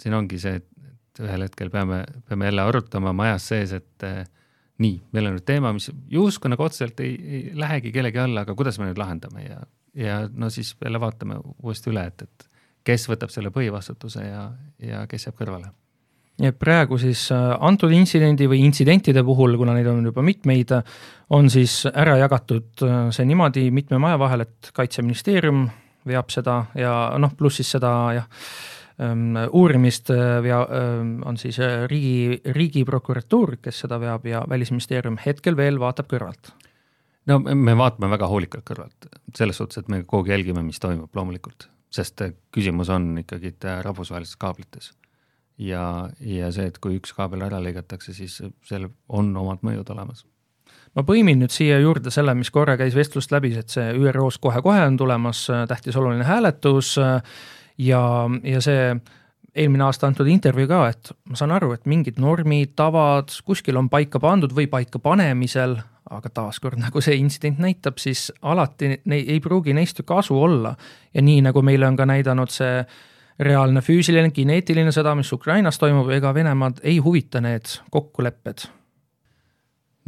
siin 0.00 0.16
ongi 0.20 0.40
see, 0.42 0.62
et 0.62 1.22
ühel 1.22 1.46
hetkel 1.46 1.70
peame, 1.70 2.04
peame 2.28 2.50
jälle 2.50 2.64
arutama 2.64 3.12
majas 3.14 3.50
sees, 3.52 3.74
et 3.76 4.06
nii, 4.82 4.96
meil 5.14 5.28
on 5.28 5.36
nüüd 5.36 5.46
teema, 5.46 5.70
mis 5.76 5.86
justkui 6.10 6.50
nagu 6.50 6.64
otseselt 6.66 6.98
ei, 7.04 7.12
ei 7.14 7.44
lähegi 7.54 7.92
kellegi 7.94 8.18
alla, 8.18 8.42
aga 8.42 8.56
kuidas 8.58 8.80
me 8.80 8.88
nüüd 8.88 8.98
lahendame 8.98 9.44
ja, 9.44 9.60
ja 9.94 10.16
no 10.26 10.50
siis 10.50 10.72
jälle 10.82 10.98
vaatame 11.02 11.38
uuesti 11.62 11.92
üle, 11.94 12.08
et, 12.10 12.26
et 12.26 12.48
kes 12.90 13.06
võtab 13.10 13.30
selle 13.30 13.54
põhivastutuse 13.54 14.26
ja, 14.26 14.48
ja 14.82 15.06
kes 15.10 15.28
jääb 15.28 15.38
kõrvale 15.38 15.70
nii 16.40 16.50
et 16.50 16.58
praegu 16.58 16.98
siis 16.98 17.28
äh, 17.34 17.52
antud 17.62 17.92
intsidendi 17.94 18.48
või 18.50 18.64
intsidentide 18.66 19.22
puhul, 19.26 19.54
kuna 19.60 19.74
neid 19.76 19.88
on 19.90 20.02
juba 20.08 20.24
mitmeid, 20.26 20.72
on 21.34 21.50
siis 21.52 21.84
ära 21.92 22.16
jagatud 22.18 22.84
äh, 22.86 23.00
see 23.14 23.26
niimoodi 23.28 23.68
mitme 23.74 24.00
maja 24.02 24.18
vahel, 24.20 24.46
et 24.46 24.70
Kaitseministeerium 24.74 25.68
veab 26.08 26.32
seda 26.34 26.64
ja 26.78 26.94
noh, 27.22 27.32
pluss 27.38 27.60
siis 27.60 27.70
seda 27.76 27.92
jah, 28.16 28.26
ähm, 28.98 29.38
uurimist 29.46 30.10
äh, 30.14 30.40
vea-, 30.44 30.64
ähm, 30.80 31.14
on 31.28 31.38
siis 31.40 31.60
riigi, 31.90 32.40
riigiprokuratuur, 32.56 33.56
kes 33.62 33.84
seda 33.86 34.00
veab 34.02 34.26
ja 34.28 34.42
Välisministeerium 34.50 35.20
hetkel 35.22 35.56
veel 35.56 35.78
vaatab 35.80 36.10
kõrvalt. 36.10 36.50
no 37.30 37.38
me 37.38 37.78
vaatame 37.78 38.10
väga 38.10 38.32
hoolikalt 38.32 38.66
kõrvalt, 38.66 39.08
selles 39.38 39.62
suhtes, 39.62 39.84
et 39.84 39.88
me 39.88 40.02
kogu 40.02 40.26
aeg 40.26 40.34
jälgime, 40.34 40.66
mis 40.66 40.82
toimub 40.82 41.14
loomulikult, 41.14 41.70
sest 41.94 42.26
küsimus 42.50 42.90
on 42.90 43.12
ikkagi 43.22 43.54
rahvusvahelistes 43.62 44.42
kaablites 44.42 44.90
ja, 45.58 46.10
ja 46.20 46.52
see, 46.52 46.68
et 46.70 46.78
kui 46.82 46.98
üks 46.98 47.14
kaabel 47.16 47.44
ära 47.46 47.60
lõigatakse, 47.62 48.14
siis 48.16 48.40
seal 48.66 48.88
on 49.08 49.34
omad 49.36 49.64
mõjud 49.66 49.90
olemas. 49.94 50.24
ma 50.94 51.02
põimin 51.02 51.40
nüüd 51.42 51.54
siia 51.54 51.80
juurde 51.82 52.10
selle, 52.14 52.34
mis 52.38 52.50
korra 52.54 52.76
käis 52.78 52.94
vestlust 52.94 53.32
läbi, 53.34 53.54
et 53.58 53.70
see 53.70 53.92
ÜRO-s 53.98 54.38
kohe-kohe 54.38 54.86
on 54.86 54.96
tulemas 54.96 55.46
tähtis 55.68 55.96
oluline 55.96 56.24
hääletus 56.24 56.96
ja, 57.78 58.02
ja 58.42 58.60
see 58.60 58.94
eelmine 59.54 59.84
aasta 59.86 60.08
antud 60.10 60.28
intervjuu 60.30 60.68
ka, 60.70 60.80
et 60.90 61.10
ma 61.30 61.38
saan 61.38 61.54
aru, 61.54 61.72
et 61.74 61.86
mingid 61.90 62.18
normid, 62.22 62.74
tavad 62.76 63.30
kuskil 63.46 63.78
on 63.78 63.88
paika 63.90 64.20
pandud 64.22 64.54
või 64.54 64.66
paika 64.70 64.98
panemisel, 64.98 65.76
aga 66.10 66.30
taaskord, 66.30 66.78
nagu 66.82 67.00
see 67.02 67.16
intsident 67.16 67.62
näitab, 67.62 67.98
siis 68.02 68.28
alati 68.42 68.96
ne, 69.04 69.18
ei 69.18 69.40
pruugi 69.42 69.74
neist 69.76 69.98
ju 69.98 70.06
kasu 70.06 70.36
olla. 70.36 70.74
ja 71.14 71.22
nii, 71.22 71.40
nagu 71.46 71.62
meile 71.62 71.86
on 71.86 71.96
ka 71.96 72.06
näidanud 72.06 72.50
see 72.50 72.84
reaalne 73.40 73.82
füüsiline, 73.82 74.30
kineetiline 74.34 74.92
sõda, 74.94 75.14
mis 75.18 75.30
Ukrainas 75.34 75.78
toimub, 75.80 76.08
ega 76.14 76.32
Venemaad 76.34 76.82
ei 76.86 76.98
huvita 77.02 77.42
need 77.42 77.70
kokkulepped. 77.90 78.66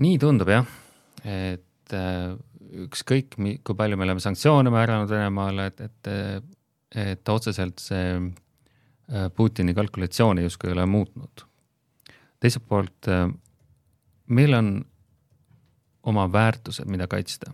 nii 0.03 0.19
tundub 0.21 0.51
jah, 0.53 0.67
et 1.25 1.95
äh, 1.97 2.37
ükskõik, 2.87 3.39
kui 3.65 3.79
palju 3.79 3.97
me 3.97 4.05
oleme 4.05 4.21
sanktsioone 4.21 4.71
määranud 4.71 5.11
Venemaale, 5.11 5.71
et, 5.73 5.81
et, 5.81 6.11
et 7.07 7.29
otseselt 7.29 7.81
see 7.83 8.11
äh, 8.17 9.31
Putini 9.35 9.75
kalkulatsioone 9.75 10.45
justkui 10.47 10.71
ei 10.71 10.77
ole 10.77 10.87
muutnud. 10.87 11.47
teiselt 12.41 12.69
poolt 12.69 13.09
äh, 13.09 13.27
meil 14.27 14.55
on 14.55 14.85
oma 16.07 16.29
väärtused, 16.33 16.87
mida 16.87 17.09
kaitsta. 17.11 17.51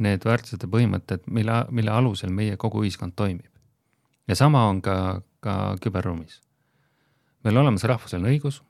Need 0.00 0.24
väärtused 0.24 0.64
ja 0.64 0.68
põhimõtted, 0.68 1.28
mille, 1.30 1.64
mille 1.70 1.90
alusel 1.92 2.32
meie 2.34 2.56
kogu 2.56 2.82
ühiskond 2.82 3.12
toimib 3.14 3.49
ja 4.30 4.36
sama 4.38 4.68
on 4.68 4.78
ka, 4.82 5.22
ka 5.42 5.76
küberruumis. 5.82 6.40
meil 7.44 7.56
on 7.56 7.62
olemas 7.64 7.84
rahvusvaheline 7.84 8.30
õigus, 8.36 8.60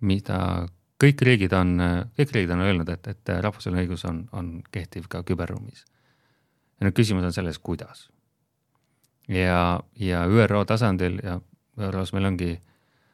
mida 0.00 0.66
kõik 1.02 1.22
riigid 1.28 1.52
on, 1.52 1.76
kõik 2.18 2.32
riigid 2.34 2.54
on 2.54 2.64
öelnud, 2.64 2.90
et, 2.90 3.06
et 3.12 3.34
rahvusvaheline 3.46 3.84
õigus 3.84 4.06
on, 4.08 4.24
on 4.32 4.50
kehtiv 4.74 5.06
ka 5.12 5.22
küberruumis. 5.22 5.84
ja 6.80 6.88
nüüd 6.88 6.96
küsimus 6.98 7.28
on 7.28 7.36
selles, 7.36 7.58
kuidas. 7.58 8.08
ja, 9.28 9.80
ja 9.94 10.26
ÜRO 10.26 10.64
tasandil 10.64 11.20
ja 11.22 11.40
ÜRO-s 11.78 12.12
meil 12.12 12.32
ongi 12.32 12.56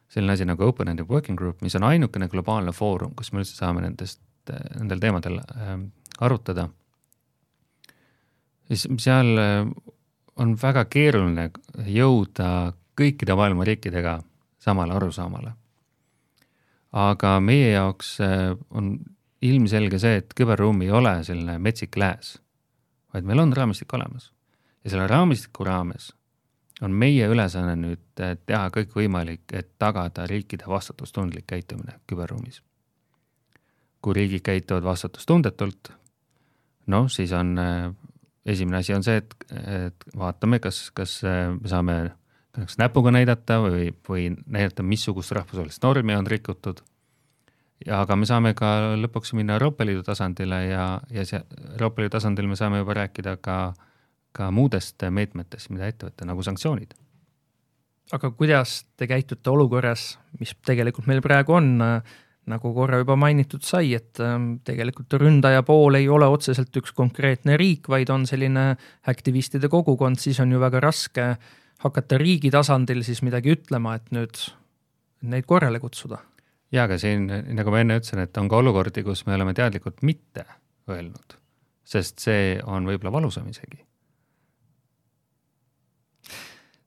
selline 0.09 0.33
asi 0.33 0.45
nagu 0.45 0.65
Open-Ended 0.65 1.09
Working 1.09 1.37
Group, 1.37 1.61
mis 1.61 1.75
on 1.75 1.83
ainukene 1.83 2.27
globaalne 2.29 2.71
foorum, 2.71 3.13
kus 3.15 3.31
me 3.33 3.41
üldse 3.41 3.57
saame 3.57 3.81
nendest, 3.81 4.21
nendel 4.49 5.01
teemadel 5.01 5.39
äh, 5.41 5.77
arutada. 6.19 6.69
siis 8.67 8.87
seal 8.97 9.37
on 10.35 10.55
väga 10.61 10.85
keeruline 10.85 11.49
jõuda 11.85 12.73
kõikide 12.99 13.35
maailma 13.37 13.65
riikidega 13.67 14.19
samale 14.59 14.93
arusaamale. 14.93 15.51
aga 16.91 17.39
meie 17.39 17.71
jaoks 17.71 18.19
äh, 18.21 18.57
on 18.69 18.99
ilmselge 19.41 19.99
see, 19.99 20.19
et 20.21 20.33
küberruum 20.37 20.81
ei 20.85 20.91
ole 20.91 21.15
selline 21.25 21.57
metsik 21.59 21.97
lääs, 21.97 22.37
vaid 23.13 23.25
meil 23.25 23.39
on 23.39 23.53
raamistik 23.53 23.93
olemas. 23.93 24.31
ja 24.83 24.89
selle 24.89 25.07
raamistiku 25.07 25.63
raames 25.63 26.11
on 26.81 26.91
meie 26.91 27.27
ülesanne 27.27 27.75
nüüd 27.79 28.21
äh, 28.21 28.37
teha 28.45 28.69
kõik 28.73 28.95
võimalik, 28.97 29.45
et 29.53 29.73
tagada 29.79 30.27
riikide 30.27 30.67
vastutustundlik 30.67 31.47
käitumine 31.47 31.99
küberruumis. 32.07 32.61
kui 34.01 34.13
riigid 34.13 34.41
käituvad 34.43 34.83
vastutustundetult, 34.83 35.93
noh, 36.87 37.05
siis 37.07 37.31
on 37.31 37.57
äh, 37.59 37.93
esimene 38.45 38.81
asi 38.81 38.93
on 38.93 39.03
see, 39.05 39.21
et, 39.21 39.35
et 39.51 40.05
vaatame, 40.19 40.59
kas, 40.63 40.85
kas 40.95 41.19
äh, 41.27 41.49
me 41.55 41.71
saame 41.71 41.97
kas 42.53 42.77
näpuga 42.77 43.11
näidata 43.13 43.59
või, 43.63 43.91
või 44.07 44.27
näidata, 44.45 44.85
missugust 44.85 45.33
rahvusvahelist 45.33 45.83
normi 45.83 46.15
on 46.15 46.27
rikutud. 46.27 46.83
ja 47.85 48.01
aga 48.01 48.15
me 48.15 48.25
saame 48.25 48.53
ka 48.53 48.95
lõpuks 48.95 49.33
minna 49.35 49.57
Euroopa 49.57 49.85
Liidu 49.85 50.03
tasandile 50.03 50.61
ja, 50.67 51.01
ja 51.11 51.25
see 51.25 51.41
Euroopa 51.73 52.01
Liidu 52.01 52.13
tasandil 52.17 52.47
me 52.47 52.55
saame 52.55 52.83
juba 52.83 52.93
rääkida 52.93 53.37
ka, 53.41 53.73
ka 54.31 54.51
muudest 54.51 55.03
meetmetest, 55.09 55.71
mida 55.73 55.89
ette 55.89 56.05
võtta, 56.05 56.27
nagu 56.29 56.43
sanktsioonid. 56.43 56.93
aga 58.13 58.31
kuidas 58.31 58.83
te 58.97 59.07
käitute 59.07 59.49
olukorras, 59.49 60.19
mis 60.39 60.53
tegelikult 60.65 61.07
meil 61.07 61.21
praegu 61.21 61.57
on, 61.57 61.73
nagu 62.51 62.73
korra 62.75 62.99
juba 63.01 63.15
mainitud 63.19 63.63
sai, 63.63 63.93
et 63.95 64.19
ähm, 64.23 64.57
tegelikult 64.67 65.15
ründaja 65.21 65.63
pool 65.67 65.95
ei 65.99 66.09
ole 66.11 66.27
otseselt 66.31 66.75
üks 66.79 66.91
konkreetne 66.95 67.55
riik, 67.59 67.87
vaid 67.91 68.11
on 68.13 68.27
selline 68.27 68.73
aktivistide 69.09 69.69
kogukond, 69.71 70.19
siis 70.19 70.41
on 70.43 70.51
ju 70.51 70.59
väga 70.61 70.81
raske 70.83 71.29
hakata 71.83 72.19
riigi 72.19 72.51
tasandil 72.51 73.03
siis 73.03 73.23
midagi 73.23 73.55
ütlema, 73.55 73.95
et 73.99 74.11
nüüd 74.15 74.41
neid 75.29 75.47
korrale 75.47 75.79
kutsuda. 75.83 76.19
jaa, 76.73 76.87
aga 76.87 76.97
siin, 76.99 77.29
nagu 77.55 77.71
ma 77.71 77.83
enne 77.83 77.99
ütlesin, 78.01 78.23
et 78.25 78.37
on 78.37 78.51
ka 78.51 78.59
olukordi, 78.59 79.05
kus 79.05 79.25
me 79.27 79.37
oleme 79.37 79.55
teadlikult 79.55 80.03
mitte 80.03 80.45
öelnud, 80.91 81.39
sest 81.87 82.19
see 82.23 82.59
on 82.65 82.87
võib-olla 82.89 83.19
valusam 83.21 83.47
isegi 83.51 83.85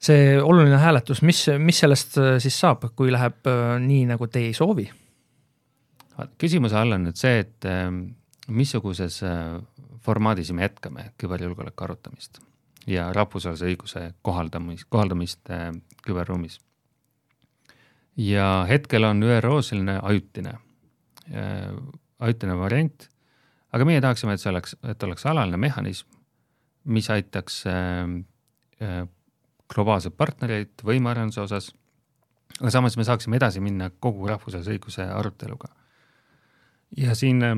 see 0.07 0.37
oluline 0.39 0.77
hääletus, 0.79 1.23
mis, 1.27 1.41
mis 1.59 1.81
sellest 1.83 2.19
siis 2.45 2.61
saab, 2.61 2.85
kui 2.95 3.11
läheb 3.11 3.49
äh, 3.51 3.75
nii, 3.83 4.05
nagu 4.13 4.29
te 4.31 4.45
ei 4.45 4.53
soovi? 4.55 4.85
Küsimuse 6.41 6.77
all 6.79 6.97
on 6.97 7.07
nüüd 7.09 7.19
see, 7.21 7.41
et 7.45 7.67
ähm, 7.69 8.03
missuguses 8.49 9.21
äh, 9.27 9.57
formaadis 10.05 10.53
me 10.55 10.67
jätkame 10.67 11.11
küberjulgeoleku 11.21 11.85
arutamist 11.85 12.41
ja 12.87 13.09
rahvusvahelise 13.13 13.67
õiguse 13.73 14.03
kohaldamist, 14.23 14.87
kohaldamist 14.89 15.51
küberruumis. 16.07 16.61
ja 18.17 18.67
hetkel 18.69 19.05
on 19.05 19.23
ÜRO 19.23 19.59
selline 19.63 19.99
ajutine, 20.03 20.53
ajutine 22.19 22.59
variant, 22.59 23.09
aga 23.75 23.85
meie 23.85 24.01
tahaksime, 24.01 24.37
et 24.37 24.41
see 24.41 24.53
oleks, 24.53 24.77
et 24.87 25.03
oleks 25.03 25.27
alaline 25.27 25.59
mehhanism, 25.59 26.07
mis 26.85 27.11
aitaks 27.11 27.65
globaalseid 29.75 30.15
partnereid 30.17 30.87
võimearenduse 30.87 31.43
osas, 31.43 31.73
aga 32.61 32.71
samas 32.71 32.97
me 32.97 33.05
saaksime 33.05 33.41
edasi 33.41 33.61
minna 33.61 33.91
kogu 33.91 34.29
rahvusvahelise 34.31 34.77
õiguse 34.77 35.09
aruteluga. 35.11 35.73
Ja 36.97 37.14
siin 37.14 37.43
äh, 37.45 37.57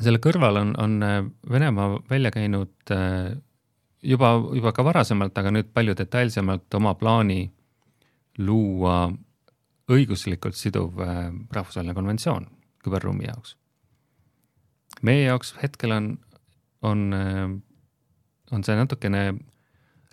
selle 0.00 0.20
kõrval 0.22 0.60
on, 0.62 0.72
on 0.80 1.02
äh, 1.02 1.20
Venemaa 1.50 1.98
välja 2.10 2.32
käinud 2.34 2.92
äh, 2.94 3.36
juba, 4.02 4.32
juba 4.54 4.72
ka 4.72 4.84
varasemalt, 4.86 5.36
aga 5.38 5.52
nüüd 5.54 5.72
palju 5.74 5.96
detailsemalt 5.98 6.74
oma 6.78 6.94
plaani 6.98 7.48
luua 8.38 9.08
õiguslikult 9.88 10.54
siduv 10.54 11.00
rahvusvaheline 11.00 11.94
konventsioon 11.96 12.44
küberruumi 12.84 13.24
jaoks. 13.26 13.56
meie 15.02 15.24
jaoks 15.24 15.54
hetkel 15.62 15.94
on, 15.96 16.10
on, 16.82 17.00
on 18.52 18.64
see 18.64 18.76
natukene 18.76 19.22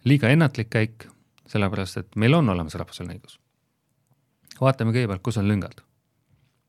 liiga 0.06 0.32
ennatlik 0.32 0.72
käik, 0.74 1.06
sellepärast 1.52 2.00
et 2.02 2.16
meil 2.16 2.34
on 2.34 2.50
olemas 2.50 2.74
rahvusvaheline 2.80 3.20
õigus. 3.20 3.38
vaatame 4.62 4.96
kõigepealt, 4.96 5.22
kus 5.22 5.38
on 5.38 5.52
lüngad. 5.52 5.85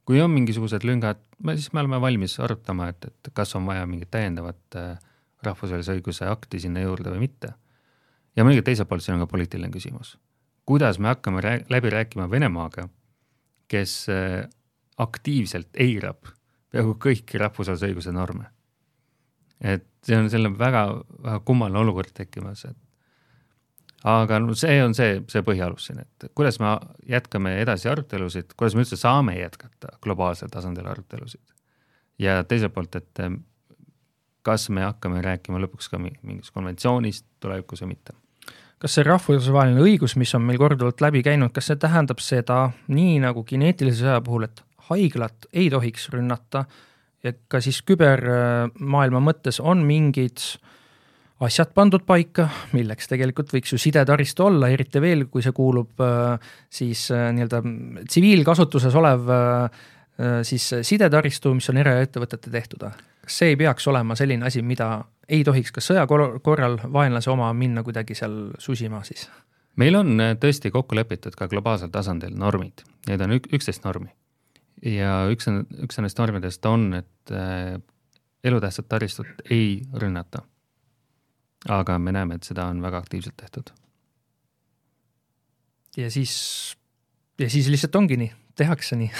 Kui 0.06 0.20
on 0.22 0.30
mingisugused 0.30 0.86
lüngad, 0.86 1.20
siis 1.54 1.72
me 1.74 1.82
oleme 1.82 2.00
valmis 2.00 2.38
arutama, 2.40 2.90
et, 2.92 3.08
et 3.10 3.30
kas 3.34 3.54
on 3.58 3.66
vaja 3.66 3.86
mingit 3.90 4.10
täiendavat 4.14 4.78
äh, 4.78 4.94
rahvusvahelise 5.46 5.96
õiguse 5.98 6.28
akti 6.30 6.60
sinna 6.62 6.84
juurde 6.84 7.10
või 7.14 7.26
mitte. 7.26 7.54
ja 8.36 8.44
muidugi 8.44 8.62
teiselt 8.68 8.88
poolt 8.88 9.02
siin 9.02 9.16
on 9.16 9.24
ka 9.24 9.32
poliitiline 9.32 9.70
küsimus. 9.74 10.16
kuidas 10.66 10.98
me 10.98 11.08
hakkame 11.08 11.42
rää-, 11.42 11.66
läbi 11.70 11.90
rääkima 11.90 12.30
Venemaaga, 12.30 12.88
kes 13.68 14.06
äh, 14.08 14.48
aktiivselt 14.96 15.68
eirab 15.74 16.30
peaaegu 16.70 16.96
kõiki 17.02 17.38
rahvusvahelise 17.42 17.90
õiguse 17.90 18.12
norme. 18.12 18.46
et 19.60 19.86
see 20.06 20.16
on 20.16 20.30
selle 20.30 20.52
väga, 20.58 20.86
väga 21.22 21.40
kummaline 21.40 21.78
olukord 21.82 22.12
tekkimas, 22.14 22.64
et 22.64 22.76
aga 24.06 24.38
no 24.38 24.54
see 24.54 24.78
on 24.84 24.94
see, 24.94 25.18
see 25.30 25.42
põhialus 25.46 25.88
siin, 25.88 26.04
et 26.04 26.28
kuidas 26.38 26.60
me 26.62 26.76
jätkame 27.10 27.56
edasi 27.62 27.90
arutelusid, 27.90 28.54
kuidas 28.58 28.76
me 28.76 28.84
üldse 28.84 28.98
saame 29.00 29.34
jätkata 29.40 29.96
globaalsel 30.04 30.52
tasandil 30.52 30.86
arutelusid. 30.86 31.42
ja 32.22 32.38
teiselt 32.44 32.74
poolt, 32.74 32.94
et 32.96 33.24
kas 34.46 34.68
me 34.70 34.86
hakkame 34.86 35.22
rääkima 35.24 35.58
lõpuks 35.64 35.90
ka 35.90 35.98
mingist 35.98 36.54
konventsioonist 36.54 37.26
tulevikus 37.42 37.82
või 37.82 37.96
mitte 37.96 38.14
kas 38.78 38.92
see 38.98 39.06
rahvusvaheline 39.06 39.80
õigus, 39.80 40.14
mis 40.20 40.34
on 40.36 40.44
meil 40.44 40.58
korduvalt 40.60 41.00
läbi 41.00 41.22
käinud, 41.24 41.50
kas 41.54 41.70
see 41.70 41.78
tähendab 41.80 42.20
seda, 42.20 42.58
nii 42.92 43.16
nagu 43.24 43.42
kineetilise 43.48 44.04
sõja 44.04 44.20
puhul, 44.22 44.44
et 44.44 44.60
haiglat 44.90 45.48
ei 45.56 45.70
tohiks 45.72 46.10
rünnata 46.12 46.66
ja 47.24 47.32
ka 47.48 47.58
siis 47.64 47.80
kübermaailma 47.88 49.22
mõttes 49.24 49.58
on 49.64 49.80
mingid 49.88 50.36
äh, 50.44 50.75
asjad 51.44 51.72
pandud 51.76 52.04
paika, 52.06 52.48
milleks 52.72 53.10
tegelikult 53.10 53.50
võiks 53.52 53.74
ju 53.74 53.78
sidetaristu 53.80 54.46
olla, 54.46 54.70
eriti 54.72 55.00
veel, 55.02 55.26
kui 55.32 55.44
see 55.44 55.52
kuulub 55.56 56.00
äh, 56.04 56.52
siis 56.72 57.06
äh, 57.12 57.28
nii-öelda 57.36 57.60
tsiviilkasutuses 58.06 58.96
olev 58.96 59.28
äh, 59.32 59.82
siis 60.48 60.70
sidetaristu, 60.88 61.52
mis 61.58 61.68
on 61.68 61.82
eraettevõtete 61.82 62.50
tehtud. 62.52 62.86
kas 63.26 63.40
see 63.42 63.52
ei 63.52 63.58
peaks 63.60 63.88
olema 63.92 64.16
selline 64.16 64.46
asi, 64.48 64.62
mida 64.62 65.04
ei 65.28 65.44
tohiks 65.44 65.74
ka 65.76 65.84
sõja 65.84 66.06
korral 66.08 66.78
vaenlase 66.92 67.30
oma 67.30 67.52
minna 67.52 67.84
kuidagi 67.84 68.16
seal 68.16 68.54
susima 68.58 69.02
siis? 69.04 69.28
meil 69.76 70.00
on 70.00 70.16
tõesti 70.40 70.72
kokku 70.72 70.96
lepitud 70.96 71.36
ka 71.36 71.50
globaalsel 71.52 71.92
tasandil 71.92 72.32
normid, 72.32 72.80
need 73.10 73.20
on 73.20 73.36
ük-, 73.36 73.52
üksteist 73.52 73.84
normi. 73.84 74.08
ja 74.80 75.26
üks, 75.28 75.52
üks 75.84 76.00
nendest 76.00 76.16
normidest 76.18 76.64
on, 76.64 76.94
et 76.96 77.36
elutähtsat 78.46 78.88
taristut 78.88 79.50
ei 79.50 79.82
rünnata 79.92 80.46
aga 81.68 81.98
me 81.98 82.12
näeme, 82.12 82.34
et 82.34 82.46
seda 82.46 82.66
on 82.70 82.82
väga 82.82 82.98
aktiivselt 82.98 83.36
tehtud. 83.36 83.70
ja 85.96 86.10
siis, 86.10 86.76
ja 87.38 87.50
siis 87.50 87.68
lihtsalt 87.68 87.96
ongi 87.96 88.16
nii, 88.16 88.32
tehakse 88.56 88.96
nii 88.96 89.10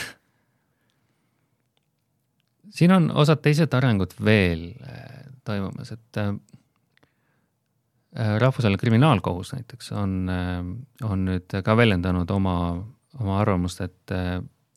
siin 2.77 2.93
on 2.93 3.11
osad 3.15 3.41
teised 3.45 3.73
arengud 3.75 4.13
veel 4.25 4.69
äh, 4.85 5.25
toimumas, 5.45 5.93
et 5.93 6.21
äh, 6.21 6.29
äh, 8.19 8.37
rahvusvaheline 8.43 8.81
kriminaalkohus 8.81 9.55
näiteks 9.55 9.93
on, 9.93 10.29
on 11.03 11.25
nüüd 11.31 11.59
ka 11.65 11.77
väljendanud 11.77 12.31
oma, 12.31 12.57
oma 13.21 13.41
arvamust, 13.41 13.81
et, 13.81 14.17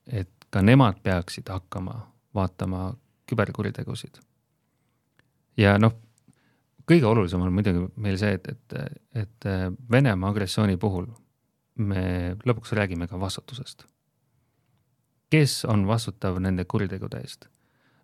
et 0.08 0.50
ka 0.50 0.64
nemad 0.66 1.02
peaksid 1.04 1.50
hakkama 1.50 2.02
vaatama 2.36 2.94
küberkuritegusid. 3.30 4.22
ja 5.58 5.78
noh 5.78 5.94
kõige 6.90 7.06
olulisem 7.06 7.42
on 7.46 7.54
muidugi 7.54 7.86
meil 8.02 8.18
see, 8.18 8.34
et, 8.38 8.48
et, 8.50 8.98
et 9.24 9.50
Venemaa 9.92 10.32
agressiooni 10.34 10.78
puhul 10.82 11.08
me 11.80 12.36
lõpuks 12.48 12.74
räägime 12.76 13.08
ka 13.08 13.20
vastutusest. 13.20 13.86
kes 15.30 15.66
on 15.66 15.86
vastutav 15.88 16.40
nende 16.42 16.66
kuritegude 16.66 17.22
eest? 17.22 17.48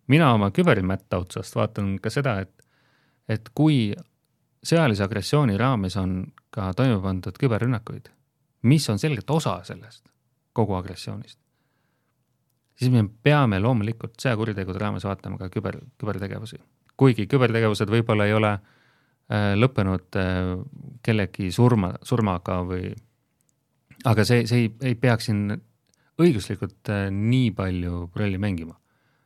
mina 0.08 0.32
oma 0.34 0.50
küberimätta 0.50 1.18
otsast 1.18 1.56
vaatan 1.56 1.98
ka 1.98 2.10
seda, 2.10 2.38
et, 2.40 2.66
et 3.28 3.48
kui 3.54 3.94
sõjalise 4.62 5.04
agressiooni 5.04 5.56
raames 5.58 5.96
on 5.96 6.20
ka 6.50 6.72
toime 6.74 7.00
pandud 7.02 7.34
küberrünnakuid, 7.38 8.08
mis 8.62 8.88
on 8.90 8.98
selgelt 8.98 9.30
osa 9.30 9.58
sellest, 9.64 10.06
kogu 10.52 10.74
agressioonist, 10.74 11.38
siis 12.78 12.92
me 12.92 13.02
peame 13.22 13.58
loomulikult 13.60 14.14
sõjakuritegude 14.22 14.78
raames 14.78 15.04
vaatama 15.04 15.38
ka 15.38 15.50
küber, 15.50 15.80
kübertegevusi. 15.98 16.62
kuigi 16.96 17.26
kübertegevused 17.26 17.90
võib-olla 17.90 18.24
ei 18.26 18.32
ole 18.32 18.52
äh, 18.52 18.60
Äh, 18.62 18.75
lõppenud 19.32 20.18
äh, 20.20 20.52
kellegi 21.02 21.50
surma, 21.54 21.92
surmaga 22.06 22.60
või 22.66 22.92
aga 24.06 24.24
see, 24.26 24.44
see 24.46 24.66
ei, 24.66 24.72
ei 24.92 24.94
peaks 25.00 25.26
siin 25.26 25.48
õiguslikult 26.22 26.92
äh, 26.94 27.08
nii 27.10 27.50
palju 27.56 28.04
rolli 28.14 28.38
mängima. 28.38 28.76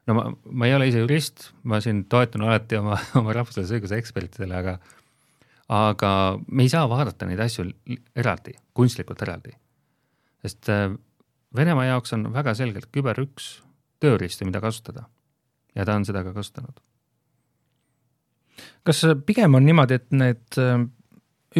no 0.09 0.17
ma, 0.17 0.25
ma 0.33 0.71
ei 0.71 0.75
ole 0.75 0.89
ise 0.89 1.05
jurist, 1.05 1.51
ma 1.69 1.83
siin 1.85 2.07
toetun 2.09 2.47
alati 2.49 2.81
oma, 2.81 2.97
oma 3.21 3.37
rahvusvahelise 3.37 3.77
õiguse 3.77 4.01
ekspertidele, 4.01 4.57
aga 4.57 4.79
aga 5.71 6.13
me 6.49 6.65
ei 6.65 6.73
saa 6.73 6.89
vaadata 6.91 7.29
neid 7.29 7.39
asju 7.45 7.69
eraldi, 8.19 8.57
kunstlikult 8.75 9.23
eraldi. 9.23 9.55
sest 10.43 10.73
Venemaa 11.55 11.89
jaoks 11.89 12.13
on 12.15 12.29
väga 12.31 12.55
selgelt 12.55 12.87
küber 12.95 13.19
üks 13.19 13.57
tööriistu, 14.01 14.47
mida 14.47 14.63
kasutada. 14.63 15.09
ja 15.75 15.85
ta 15.85 15.99
on 15.99 16.07
seda 16.07 16.25
ka 16.25 16.33
kasutanud 16.33 16.79
kas 18.87 19.03
pigem 19.27 19.55
on 19.59 19.67
niimoodi, 19.67 19.99
et 20.01 20.09
need 20.17 20.61
äh, 20.61 20.83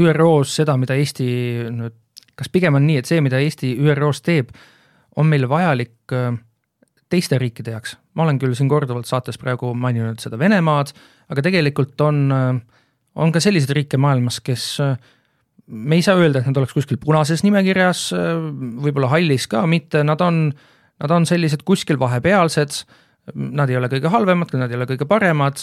ÜRO-s 0.01 0.55
seda, 0.61 0.77
mida 0.81 0.97
Eesti 0.99 1.27
nüüd, 1.75 1.97
kas 2.39 2.51
pigem 2.53 2.79
on 2.79 2.87
nii, 2.87 3.01
et 3.01 3.11
see, 3.11 3.21
mida 3.25 3.41
Eesti 3.43 3.75
ÜRO-s 3.81 4.23
teeb, 4.27 4.53
on 5.21 5.29
meil 5.31 5.49
vajalik 5.51 6.15
äh, 6.17 6.33
teiste 7.11 7.41
riikide 7.43 7.75
jaoks? 7.77 7.97
ma 8.19 8.25
olen 8.25 8.41
küll 8.43 8.57
siin 8.59 8.69
korduvalt 8.69 9.07
saates 9.07 9.39
praegu 9.39 9.71
maininud 9.79 10.19
seda 10.23 10.39
Venemaad, 10.39 10.91
aga 11.31 11.45
tegelikult 11.47 12.01
on, 12.05 12.27
äh, 12.35 12.83
on 13.21 13.33
ka 13.35 13.43
selliseid 13.43 13.75
riike 13.77 14.01
maailmas, 14.01 14.41
kes 14.45 14.67
me 15.71 15.99
ei 15.99 16.03
saa 16.03 16.19
öelda, 16.19 16.41
et 16.41 16.49
nad 16.51 16.59
oleks 16.59 16.75
kuskil 16.75 16.99
punases 16.99 17.45
nimekirjas, 17.47 18.09
võib-olla 18.83 19.11
hallis 19.13 19.47
ka 19.51 19.63
mitte, 19.71 20.03
nad 20.07 20.23
on, 20.25 20.49
nad 20.99 21.15
on 21.15 21.27
sellised 21.29 21.63
kuskil 21.67 21.99
vahepealsed, 22.01 22.81
nad 23.35 23.71
ei 23.71 23.79
ole 23.79 23.91
kõige 23.93 24.11
halvemad, 24.11 24.55
nad 24.59 24.73
ei 24.73 24.79
ole 24.79 24.89
kõige 24.91 25.07
paremad 25.09 25.63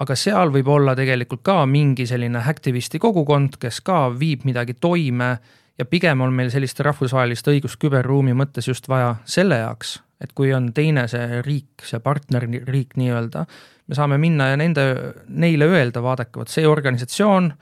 aga 0.00 0.16
seal 0.16 0.52
võib 0.54 0.68
olla 0.72 0.94
tegelikult 0.98 1.42
ka 1.44 1.62
mingi 1.68 2.06
selline 2.08 2.40
aktivisti 2.48 2.98
kogukond, 3.02 3.58
kes 3.60 3.82
ka 3.84 4.06
viib 4.16 4.46
midagi 4.48 4.74
toime 4.80 5.36
ja 5.78 5.84
pigem 5.88 6.20
on 6.24 6.32
meil 6.34 6.50
sellist 6.52 6.80
rahvusvahelist 6.80 7.48
õigust 7.52 7.80
küberruumi 7.82 8.34
mõttes 8.36 8.68
just 8.68 8.88
vaja 8.88 9.16
selle 9.28 9.60
jaoks, 9.62 9.98
et 10.22 10.32
kui 10.36 10.52
on 10.54 10.70
teine 10.72 11.06
see 11.10 11.42
riik, 11.44 11.84
see 11.84 12.00
partnerriik 12.02 12.96
nii-öelda, 12.96 13.44
me 13.88 13.98
saame 13.98 14.18
minna 14.22 14.52
ja 14.52 14.58
nende, 14.60 14.88
neile 15.28 15.68
öelda, 15.68 16.02
vaadake, 16.04 16.38
vot 16.40 16.52
see 16.52 16.66
organisatsioon 16.68 17.52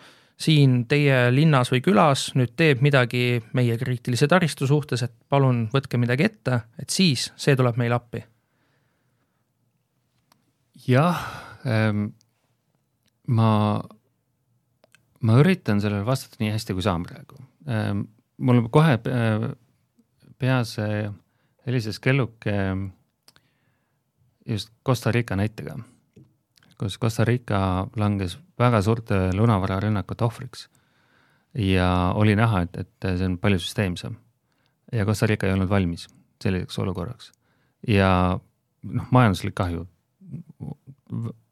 siin 0.40 0.84
teie 0.88 1.26
linnas 1.34 1.68
või 1.72 1.82
külas 1.84 2.30
nüüd 2.38 2.54
teeb 2.56 2.80
midagi 2.84 3.42
meie 3.56 3.76
kriitilise 3.80 4.28
taristu 4.28 4.68
suhtes, 4.68 5.04
et 5.04 5.12
palun 5.28 5.66
võtke 5.72 6.00
midagi 6.00 6.28
ette, 6.30 6.62
et 6.80 6.90
siis 6.90 7.28
see 7.36 7.56
tuleb 7.58 7.76
meile 7.80 7.98
appi. 7.98 8.24
jah 10.86 11.18
ähm,, 11.66 12.06
ma, 13.30 13.50
ma 15.20 15.40
üritan 15.40 15.82
sellele 15.82 16.06
vastata 16.06 16.40
nii 16.42 16.54
hästi, 16.54 16.76
kui 16.76 16.86
saan 16.86 17.06
praegu 17.06 17.40
ähm,. 17.68 18.06
mul 18.38 18.64
kohe 18.72 18.96
äh, 18.96 19.50
peas 20.40 20.76
helises 21.66 22.00
kelluke 22.00 22.56
just 24.50 24.72
Costa 24.86 25.12
Rica 25.12 25.36
näitega, 25.36 25.76
kus 26.78 26.98
Costa 26.98 27.24
Rica 27.24 27.86
langes 27.96 28.38
väga 28.58 28.82
suurte 28.82 29.18
lunavararünnakute 29.36 30.24
ohvriks. 30.24 30.68
ja 31.54 32.12
oli 32.14 32.36
näha, 32.36 32.62
et, 32.62 32.76
et 32.76 33.08
see 33.18 33.26
on 33.26 33.38
palju 33.38 33.58
süsteemsem. 33.58 34.16
ja 34.92 35.06
Costa 35.06 35.26
Rica 35.26 35.46
ei 35.46 35.52
olnud 35.52 35.68
valmis 35.68 36.08
selliseks 36.42 36.78
olukorraks. 36.78 37.32
ja 37.88 38.40
noh, 38.82 39.06
majanduslik 39.10 39.54
kahju, 39.54 39.86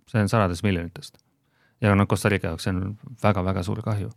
see 0.08 0.22
on 0.22 0.28
sadades 0.28 0.62
miljonitest. 0.62 1.18
Ja 1.80 1.94
noh, 1.94 2.06
Costa 2.10 2.28
Rica 2.28 2.52
jaoks 2.52 2.66
see 2.66 2.74
on 2.74 2.96
väga-väga 3.22 3.62
suur 3.62 3.82
kahju. 3.82 4.10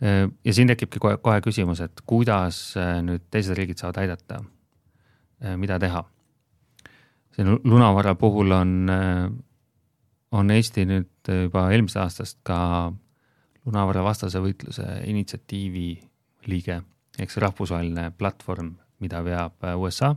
Ja 0.00 0.52
siin 0.56 0.70
tekibki 0.70 0.98
kohe, 0.98 1.18
kohe 1.20 1.42
küsimus, 1.44 1.82
et 1.84 2.00
kuidas 2.08 2.72
nüüd 3.04 3.26
teised 3.30 3.52
riigid 3.58 3.76
saavad 3.76 3.98
aidata 4.00 4.38
Äh, 5.40 5.56
mida 5.56 5.78
teha. 5.78 6.04
see 7.30 7.44
lunavara 7.44 8.14
puhul 8.14 8.52
on, 8.52 8.72
äh, 8.90 9.30
on 10.32 10.50
Eesti 10.50 10.84
nüüd 10.84 11.30
juba 11.30 11.62
eelmisest 11.72 12.00
aastast 12.02 12.38
ka 12.44 12.58
lunavara 13.64 14.02
vastase 14.04 14.42
võitluse 14.42 14.84
initsiatiivi 15.08 15.86
liige, 16.50 16.80
ehk 17.16 17.32
see 17.32 17.44
rahvusvaheline 17.44 18.10
platvorm, 18.18 18.74
mida 19.00 19.22
veab 19.24 19.64
äh, 19.64 19.78
USA 19.78 20.12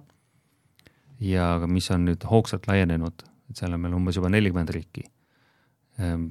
ja 1.24 1.54
mis 1.68 1.88
on 1.94 2.10
nüüd 2.10 2.28
hoogsalt 2.28 2.68
laienenud, 2.68 3.24
et 3.48 3.62
seal 3.62 3.78
on 3.78 3.86
meil 3.86 3.96
umbes 3.96 4.20
juba 4.20 4.34
nelikümmend 4.34 4.76
riiki, 4.76 5.06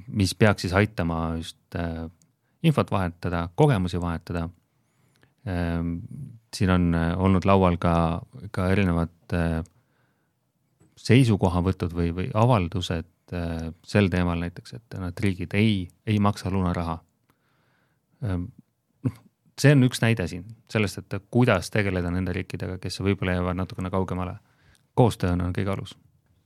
mis 0.07 0.33
peaks 0.35 0.65
siis 0.65 0.73
aitama 0.75 1.35
just 1.37 1.77
infot 2.63 2.91
vahetada, 2.91 3.45
kogemusi 3.55 4.01
vahetada 4.01 4.49
siin 6.55 6.69
on 6.69 6.95
äh, 6.95 7.19
olnud 7.19 7.45
laual 7.45 7.77
ka, 7.77 8.21
ka 8.51 8.67
erinevad 8.71 9.33
äh, 9.33 9.63
seisukohavõtud 10.95 11.95
või, 11.95 12.11
või 12.15 12.29
avaldused 12.33 13.33
äh, 13.33 13.69
sel 13.85 14.09
teemal 14.13 14.41
näiteks, 14.43 14.77
et 14.77 14.99
nad 14.99 15.23
riigid 15.25 15.55
ei, 15.57 15.87
ei 16.07 16.19
maksa 16.19 16.51
lunaraha. 16.53 16.99
noh, 18.23 19.15
see 19.59 19.73
on 19.75 19.83
üks 19.83 19.99
näide 19.99 20.27
siin 20.31 20.45
sellest, 20.71 21.01
et 21.01 21.25
kuidas 21.31 21.69
tegeleda 21.73 22.11
nende 22.11 22.31
riikidega, 22.35 22.77
kes 22.79 23.01
võib-olla 23.03 23.35
jäävad 23.35 23.59
natukene 23.59 23.91
kaugemale. 23.91 24.37
koostöö 24.93 25.33
on 25.33 25.51
kõige 25.53 25.73
alus 25.73 25.97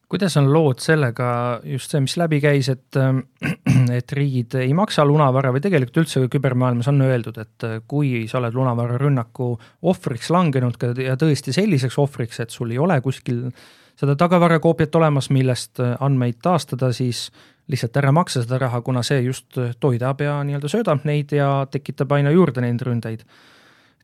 kuidas 0.10 0.38
on 0.39 0.48
lood 0.54 0.80
sellega, 0.80 1.30
just 1.67 1.91
see, 1.91 2.02
mis 2.04 2.15
läbi 2.20 2.39
käis, 2.43 2.70
et, 2.72 3.00
et 4.00 4.13
riigid 4.15 4.56
ei 4.62 4.72
maksa 4.78 5.06
lunavara 5.08 5.52
või 5.56 5.63
tegelikult 5.63 6.04
üldse 6.04 6.24
kübermaailmas 6.32 6.88
on 6.91 7.04
öeldud, 7.04 7.39
et 7.43 7.67
kui 7.91 8.24
sa 8.32 8.39
oled 8.41 8.56
lunavararünnaku 8.56 9.50
ohvriks 9.91 10.32
langenud 10.34 10.80
ja 11.04 11.17
tõesti 11.20 11.56
selliseks 11.56 12.00
ohvriks, 12.00 12.39
et 12.43 12.56
sul 12.56 12.72
ei 12.72 12.80
ole 12.80 13.02
kuskil 13.04 13.50
seda 13.98 14.15
tagavarakoopiat 14.15 14.96
olemas, 14.96 15.32
millest 15.34 15.82
andmeid 15.82 16.39
taastada, 16.43 16.93
siis 16.96 17.28
lihtsalt 17.67 17.98
ära 18.00 18.13
maksa 18.15 18.46
seda 18.46 18.62
raha, 18.62 18.82
kuna 18.86 19.04
see 19.04 19.20
just 19.26 19.58
toidab 19.84 20.22
ja 20.24 20.39
nii-öelda 20.48 20.72
söödab 20.72 21.04
neid 21.10 21.34
ja 21.36 21.65
tekitab 21.72 22.13
aina 22.15 22.32
juurde 22.32 22.63
neid 22.63 22.84
ründeid 22.86 23.26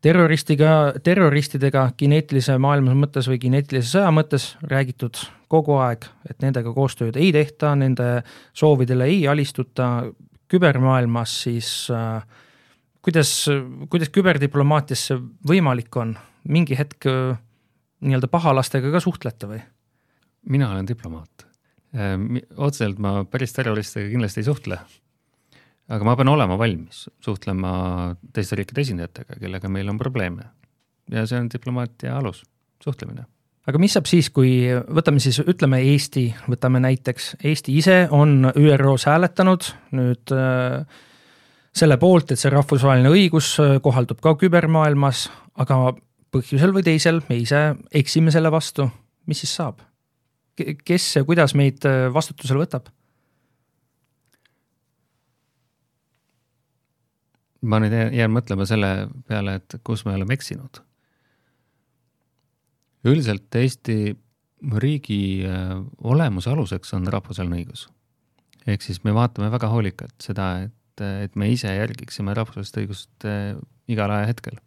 terroristiga, 0.03 0.93
terroristidega 1.03 1.87
kineetilise 1.97 2.57
maailma 2.61 2.95
mõttes 2.97 3.29
või 3.31 3.39
kineetilise 3.41 3.95
sõja 3.95 4.11
mõttes 4.15 4.53
räägitud 4.67 5.19
kogu 5.51 5.77
aeg, 5.79 6.05
et 6.29 6.43
nendega 6.43 6.73
koostööd 6.75 7.17
ei 7.19 7.31
tehta, 7.35 7.73
nende 7.79 8.23
soovidele 8.57 9.07
ei 9.11 9.21
alistuta, 9.31 10.09
kübermaailmas 10.51 11.35
siis 11.45 11.69
äh, 11.93 12.25
kuidas, 13.05 13.31
kuidas 13.89 14.11
küberdiplomaatias 14.13 15.07
see 15.09 15.21
võimalik 15.49 15.95
on, 16.01 16.17
mingi 16.49 16.77
hetk 16.77 17.07
äh, 17.09 17.37
nii-öelda 18.03 18.29
pahalastega 18.31 18.91
ka 18.93 19.03
suhtlete 19.03 19.49
või? 19.49 19.61
mina 20.51 20.67
olen 20.73 20.87
diplomaat. 20.89 21.47
Äh, 21.95 22.17
otseselt 22.57 22.99
ma 22.99 23.21
päris 23.23 23.55
terroristidega 23.55 24.11
kindlasti 24.11 24.43
ei 24.43 24.51
suhtle 24.51 24.81
aga 25.91 26.07
ma 26.07 26.15
pean 26.15 26.31
olema 26.31 26.57
valmis 26.59 27.07
suhtlema 27.23 27.73
teiste 28.35 28.57
riikide 28.59 28.83
esindajatega, 28.85 29.37
kellega 29.41 29.71
meil 29.71 29.89
on 29.91 29.99
probleeme. 29.99 30.49
ja 31.11 31.25
see 31.27 31.39
on 31.39 31.49
diplomaatia 31.51 32.17
alus, 32.17 32.43
suhtlemine. 32.83 33.25
aga 33.67 33.81
mis 33.81 33.95
saab 33.97 34.07
siis, 34.07 34.29
kui 34.29 34.69
võtame 34.71 35.19
siis, 35.23 35.41
ütleme 35.43 35.81
Eesti, 35.83 36.29
võtame 36.47 36.79
näiteks, 36.83 37.35
Eesti 37.43 37.77
ise 37.77 37.97
on 38.11 38.51
ÜRO-s 38.55 39.09
hääletanud 39.11 39.69
nüüd 39.99 40.35
äh, 40.35 40.85
selle 41.73 41.97
poolt, 41.97 42.31
et 42.31 42.39
see 42.39 42.53
rahvusvaheline 42.53 43.11
õigus 43.11 43.55
äh, 43.61 43.77
kohaldub 43.83 44.21
ka 44.23 44.35
kübermaailmas, 44.39 45.27
aga 45.59 45.95
põhjusel 46.33 46.73
või 46.73 46.85
teisel 46.85 47.21
me 47.27 47.41
ise 47.41 47.73
eksime 47.93 48.31
selle 48.33 48.51
vastu, 48.53 48.89
mis 49.27 49.43
siis 49.43 49.57
saab? 49.61 49.81
kes 50.85 51.15
ja 51.17 51.23
kuidas 51.25 51.55
meid 51.57 51.81
äh, 51.89 52.07
vastutusele 52.13 52.61
võtab? 52.61 52.91
Ma 57.63 57.79
nüüd 57.79 57.93
jään 58.15 58.33
mõtlema 58.33 58.67
selle 58.67 58.91
peale, 59.27 59.57
et 59.61 59.77
kus 59.83 60.05
me 60.05 60.15
oleme 60.17 60.35
eksinud. 60.35 60.81
üldiselt 63.03 63.55
Eesti 63.59 64.15
riigi 64.79 65.43
äh, 65.47 65.75
olemuse 66.03 66.51
aluseks 66.53 66.93
on 66.95 67.07
rahvusvaheline 67.11 67.63
õigus. 67.63 67.87
ehk 68.67 68.81
siis 68.81 69.01
me 69.03 69.13
vaatame 69.15 69.49
väga 69.51 69.67
hoolikalt 69.67 70.15
seda, 70.23 70.67
et, 70.67 71.03
et 71.25 71.35
me 71.35 71.49
ise 71.51 71.71
järgiksime 71.73 72.35
rahvusvahelist 72.37 72.79
õigust 72.83 73.27
äh, 73.27 73.57
igal 73.87 74.11
ajahetkel. 74.11 74.59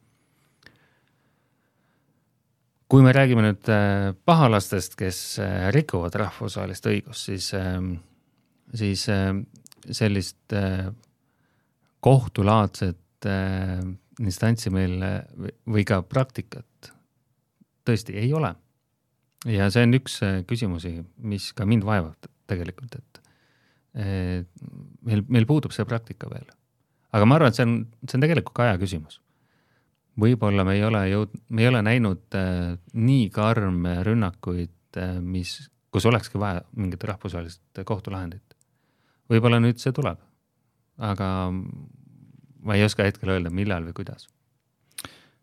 kui 2.89 3.03
me 3.03 3.13
räägime 3.13 3.43
nüüd 3.49 3.73
äh, 3.73 4.13
pahalastest, 4.25 4.95
kes 4.97 5.41
rikuvad 5.75 6.15
rahvusvahelist 6.15 6.87
õigust, 6.87 7.33
siis, 7.33 7.51
siis 8.75 9.09
sellist 9.97 10.55
kohtulaadset 12.05 13.29
äh, 13.29 13.81
instantsi 14.21 14.73
meil 14.73 15.01
või 15.69 15.85
ka 15.89 16.01
praktikat 16.07 16.93
tõesti 17.87 18.17
ei 18.19 18.33
ole. 18.35 18.55
ja 19.47 19.69
see 19.71 19.85
on 19.87 19.95
üks 19.99 20.21
äh, 20.27 20.41
küsimusi, 20.49 20.99
mis 21.19 21.53
ka 21.57 21.67
mind 21.69 21.87
vaevab 21.87 22.31
tegelikult, 22.47 22.97
et 22.97 23.23
meil, 23.97 25.23
meil 25.33 25.47
puudub 25.49 25.73
see 25.73 25.87
praktika 25.89 26.29
veel. 26.31 26.47
aga 27.17 27.29
ma 27.29 27.39
arvan, 27.39 27.53
et 27.53 27.59
see 27.59 27.65
on, 27.65 27.79
see 28.05 28.19
on 28.19 28.25
tegelikult 28.27 28.57
ka 28.57 28.67
aja 28.67 28.81
küsimus. 28.81 29.21
võib-olla 30.21 30.65
me 30.69 30.77
ei 30.77 30.85
ole 30.85 31.03
jõud-, 31.11 31.41
me 31.49 31.65
ei 31.65 31.71
ole 31.71 31.83
näinud 31.85 32.37
äh, 32.39 32.77
nii 32.93 33.31
karme 33.35 33.99
rünnakuid 34.07 35.01
äh,, 35.01 35.19
mis, 35.21 35.59
kus 35.93 36.09
olekski 36.09 36.41
vaja 36.41 36.63
mingit 36.77 37.05
rahvusvahelist 37.05 37.85
kohtulahendit. 37.85 38.57
võib-olla 39.33 39.61
nüüd 39.65 39.81
see 39.83 39.97
tuleb 39.97 40.21
aga 40.99 41.29
ma 42.67 42.75
ei 42.75 42.85
oska 42.85 43.07
hetkel 43.07 43.37
öelda, 43.37 43.53
millal 43.55 43.85
või 43.89 43.97
kuidas. 44.01 44.29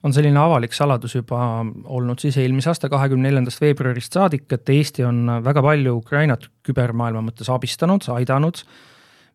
On 0.04 0.12
selline 0.12 0.40
avalik 0.40 0.74
saladus 0.76 1.14
juba 1.16 1.64
olnud 1.64 2.20
siis 2.20 2.36
eelmise 2.42 2.74
aasta 2.74 2.90
kahekümne 2.92 3.30
neljandast 3.30 3.62
veebruarist 3.64 4.18
saadik, 4.18 4.50
et 4.52 4.70
Eesti 4.70 5.06
on 5.08 5.30
väga 5.46 5.64
palju 5.64 5.94
Ukrainat 6.02 6.50
kübermaailma 6.68 7.22
mõttes 7.24 7.48
abistanud, 7.54 8.04
aidanud, 8.12 8.60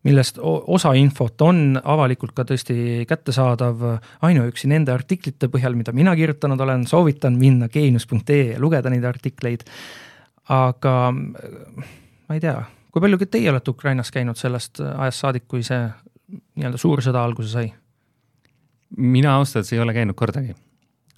millest 0.05 0.37
osa 0.43 0.91
infot 0.95 1.41
on 1.41 1.79
avalikult 1.81 2.35
ka 2.37 2.45
tõesti 2.51 3.07
kättesaadav 3.09 3.81
ainuüksi 4.27 4.69
nende 4.69 4.93
artiklite 4.93 5.49
põhjal, 5.51 5.73
mida 5.75 5.91
mina 5.95 6.13
kirjutanud 6.15 6.61
olen, 6.61 6.85
soovitan 6.87 7.39
minna 7.41 7.67
geenius.ee 7.73 8.53
ja 8.53 8.59
lugeda 8.61 8.93
neid 8.93 9.07
artikleid, 9.09 9.65
aga 10.53 10.93
ma 11.15 12.37
ei 12.37 12.45
tea, 12.45 12.59
kui 12.93 13.01
palju 13.01 13.19
teie 13.25 13.49
olete 13.49 13.73
Ukrainas 13.73 14.13
käinud 14.13 14.37
sellest 14.37 14.83
ajast 14.85 15.25
saadik, 15.25 15.49
kui 15.49 15.65
see 15.65 15.81
nii-öelda 16.29 16.77
suur 16.81 17.01
sõda 17.05 17.23
alguse 17.25 17.51
sai? 17.51 17.69
mina 18.97 19.35
ausalt 19.37 19.59
öeldes 19.59 19.73
ei 19.73 19.81
ole 19.83 19.93
käinud 19.93 20.17
kordagi, 20.17 20.55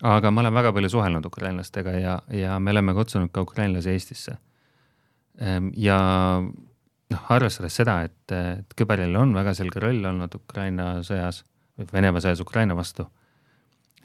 aga 0.04 0.32
ma 0.32 0.41
olen 0.43 0.54
väga 0.54 0.74
palju 0.76 0.89
suhelnud 0.91 1.26
ukrainlastega 1.26 1.93
ja, 2.00 2.17
ja 2.36 2.58
me 2.60 2.74
oleme 2.74 2.93
kutsunud 2.97 3.32
ka 3.32 3.43
ukrainlasi 3.45 3.93
Eestisse. 3.93 4.36
Ehm, 5.39 5.69
ja 5.80 5.97
noh, 6.41 7.24
arvestades 7.36 7.76
seda, 7.80 8.02
et, 8.08 8.36
et 8.36 8.76
küberil 8.78 9.15
on 9.19 9.34
väga 9.36 9.54
selge 9.58 9.82
roll 9.84 10.04
olnud 10.12 10.36
Ukraina 10.41 10.93
sõjas, 11.08 11.43
Venemaa 11.91 12.21
sõjas 12.21 12.41
Ukraina 12.43 12.76
vastu, 12.78 13.08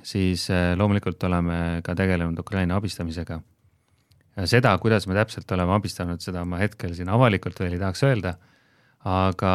siis 0.06 0.46
loomulikult 0.78 1.22
oleme 1.28 1.82
ka 1.84 1.96
tegelenud 1.98 2.38
Ukraina 2.40 2.78
abistamisega. 2.78 3.40
seda, 4.44 4.76
kuidas 4.78 5.06
me 5.06 5.14
täpselt 5.14 5.50
oleme 5.52 5.74
abistanud, 5.74 6.20
seda 6.22 6.44
ma 6.44 6.60
hetkel 6.62 6.94
siin 6.94 7.08
avalikult 7.08 7.58
veel 7.60 7.74
ei 7.76 7.82
tahaks 7.82 8.02
öelda, 8.06 8.36
aga 9.04 9.52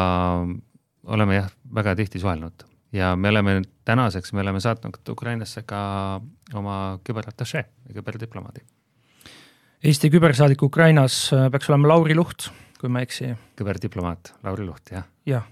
oleme 1.04 1.40
jah, 1.40 1.50
väga 1.74 1.96
tihti 1.98 2.20
suhelnud 2.22 2.66
ja 2.92 3.16
me 3.16 3.28
oleme 3.28 3.62
tänaseks, 3.84 4.32
me 4.32 4.40
oleme 4.40 4.60
saatnud 4.60 5.08
Ukrainasse 5.08 5.62
ka 5.66 6.20
oma 6.54 6.76
küberatašee, 7.04 7.64
küberdiplomaadi. 7.94 8.64
Eesti 9.82 10.10
kübersaadik 10.12 10.62
Ukrainas 10.62 11.32
äh, 11.34 11.48
peaks 11.50 11.70
olema 11.70 11.88
Lauri 11.94 12.14
Luht, 12.14 12.50
kui 12.80 12.92
ma 12.92 13.00
ei 13.00 13.08
eksi. 13.08 13.32
küberdiplomaat 13.58 14.34
Lauri 14.44 14.66
Luht, 14.66 14.92
jah. 14.94 15.08
jah, 15.26 15.46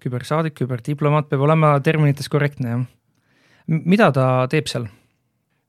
kübersaadik, 0.00 0.56
küberdiplomaat 0.62 1.28
peab 1.28 1.44
olema 1.44 1.74
terminites 1.84 2.30
korrektne, 2.32 2.70
jah. 2.70 2.86
mida 3.66 4.10
ta 4.12 4.28
teeb 4.50 4.70
seal? 4.70 4.88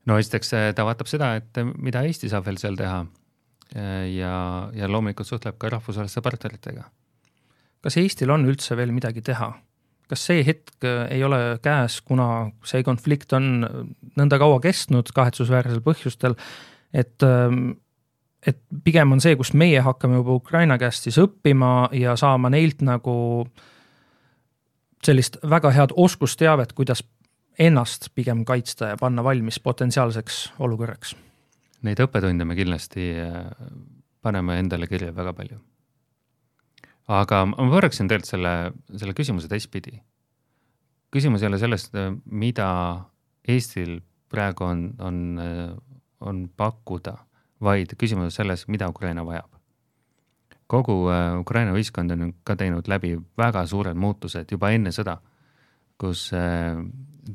no 0.06 0.18
esiteks 0.22 0.54
äh, 0.54 0.72
ta 0.74 0.86
vaatab 0.86 1.10
seda, 1.10 1.34
et 1.42 1.60
äh, 1.60 1.66
mida 1.76 2.06
Eesti 2.06 2.30
saab 2.32 2.46
veel 2.46 2.62
seal 2.62 2.78
teha 2.78 3.04
ja, 3.76 4.34
ja 4.78 4.86
loomulikult 4.86 5.26
suhtleb 5.26 5.56
ka 5.58 5.68
rahvusvaheliste 5.72 6.22
partneritega. 6.22 6.84
Kas 7.86 7.96
Eestil 8.02 8.32
on 8.34 8.48
üldse 8.50 8.76
veel 8.78 8.94
midagi 8.94 9.22
teha? 9.24 9.52
kas 10.06 10.22
see 10.28 10.44
hetk 10.46 10.84
äh, 10.86 11.08
ei 11.16 11.24
ole 11.26 11.58
käes, 11.62 11.98
kuna 12.06 12.46
see 12.66 12.84
konflikt 12.86 13.32
on 13.34 13.66
nõnda 14.18 14.38
kaua 14.38 14.60
kestnud 14.62 15.10
kahetsusväärsel 15.14 15.80
põhjustel, 15.82 16.36
et, 16.94 17.16
ähm, 17.26 17.72
et 18.46 18.60
pigem 18.86 19.16
on 19.16 19.22
see, 19.22 19.34
kus 19.34 19.50
meie 19.50 19.82
hakkame 19.82 20.20
juba 20.20 20.38
Ukraina 20.38 20.78
käest 20.78 21.08
siis 21.08 21.18
õppima 21.18 21.88
ja 21.98 22.14
saama 22.18 22.52
neilt 22.54 22.86
nagu 22.86 23.16
sellist 25.02 25.40
väga 25.42 25.74
head 25.74 25.94
oskusteavet, 25.98 26.70
kuidas 26.78 27.02
ennast 27.58 28.12
pigem 28.14 28.44
kaitsta 28.46 28.94
ja 28.94 29.00
panna 29.00 29.26
valmis 29.26 29.58
potentsiaalseks 29.58 30.52
olukorraks. 30.62 31.16
Neid 31.82 31.98
õppetunde 32.06 32.46
me 32.46 32.54
kindlasti 32.58 33.10
äh, 33.26 33.48
paneme 34.22 34.60
endale 34.62 34.86
kirja 34.86 35.10
väga 35.18 35.34
palju 35.34 35.58
aga 37.06 37.42
ma 37.46 37.68
pööraksin 37.70 38.08
tegelikult 38.10 38.30
selle, 38.32 38.54
selle 38.98 39.14
küsimuse 39.16 39.50
teistpidi. 39.50 40.00
küsimus 41.14 41.42
ei 41.42 41.48
ole 41.48 41.58
sellest, 41.58 41.94
mida 42.26 42.68
Eestil 43.46 44.00
praegu 44.28 44.64
on, 44.66 44.80
on, 44.98 45.18
on 46.20 46.40
pakkuda, 46.56 47.14
vaid 47.62 47.94
küsimus 47.98 48.30
on 48.30 48.34
selles, 48.34 48.66
mida 48.68 48.88
Ukraina 48.90 49.24
vajab. 49.26 49.52
kogu 50.66 51.06
äh, 51.14 51.38
Ukraina 51.38 51.76
ühiskond 51.78 52.10
on 52.10 52.32
ka 52.44 52.56
teinud 52.58 52.88
läbi 52.90 53.14
väga 53.38 53.62
suured 53.70 53.94
muutused 53.94 54.50
juba 54.50 54.72
enne 54.74 54.90
sõda, 54.90 55.20
kus 55.98 56.32
äh, 56.34 56.74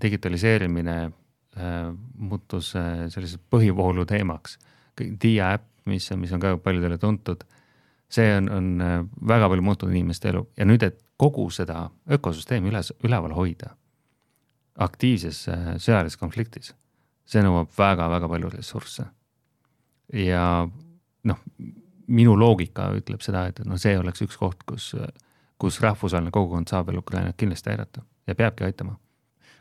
digitaliseerimine 0.04 0.98
äh, 1.06 1.94
muutus 2.18 2.74
selliseks 2.76 3.40
põhivoolu 3.50 4.06
teemaks. 4.06 4.60
Dia 5.00 5.54
äpp, 5.56 5.70
mis, 5.88 6.12
mis 6.20 6.32
on 6.36 6.44
ka 6.44 6.58
paljudele 6.60 6.98
tuntud 7.00 7.48
see 8.12 8.34
on, 8.38 8.50
on 8.52 8.82
äh, 8.82 8.98
väga 9.28 9.50
palju 9.50 9.66
muutnud 9.66 9.94
inimeste 9.94 10.32
elu 10.32 10.44
ja 10.58 10.68
nüüd, 10.68 10.84
et 10.84 11.00
kogu 11.22 11.48
seda 11.54 11.86
ökosüsteemi 12.12 12.72
üles, 12.72 12.92
üleval 13.06 13.36
hoida 13.38 13.76
aktiivses 14.82 15.44
äh, 15.52 15.68
sõjalises 15.82 16.20
konfliktis, 16.20 16.74
see 17.28 17.44
nõuab 17.46 17.72
väga-väga 17.78 18.30
palju 18.32 18.52
ressursse. 18.56 19.06
ja 20.14 20.68
noh, 21.24 21.44
minu 22.08 22.36
loogika 22.36 22.90
ütleb 22.98 23.22
seda, 23.24 23.46
et 23.48 23.62
noh, 23.66 23.80
see 23.80 23.96
oleks 24.00 24.24
üks 24.26 24.38
koht, 24.40 24.64
kus, 24.68 24.92
kus 25.62 25.80
rahvusvaheline 25.84 26.34
kogukond 26.36 26.68
saab 26.68 26.90
veel 26.90 27.00
Ukrainat 27.00 27.38
kindlasti 27.40 27.72
aidata 27.72 28.04
ja 28.28 28.36
peabki 28.36 28.68
aitama. 28.68 28.98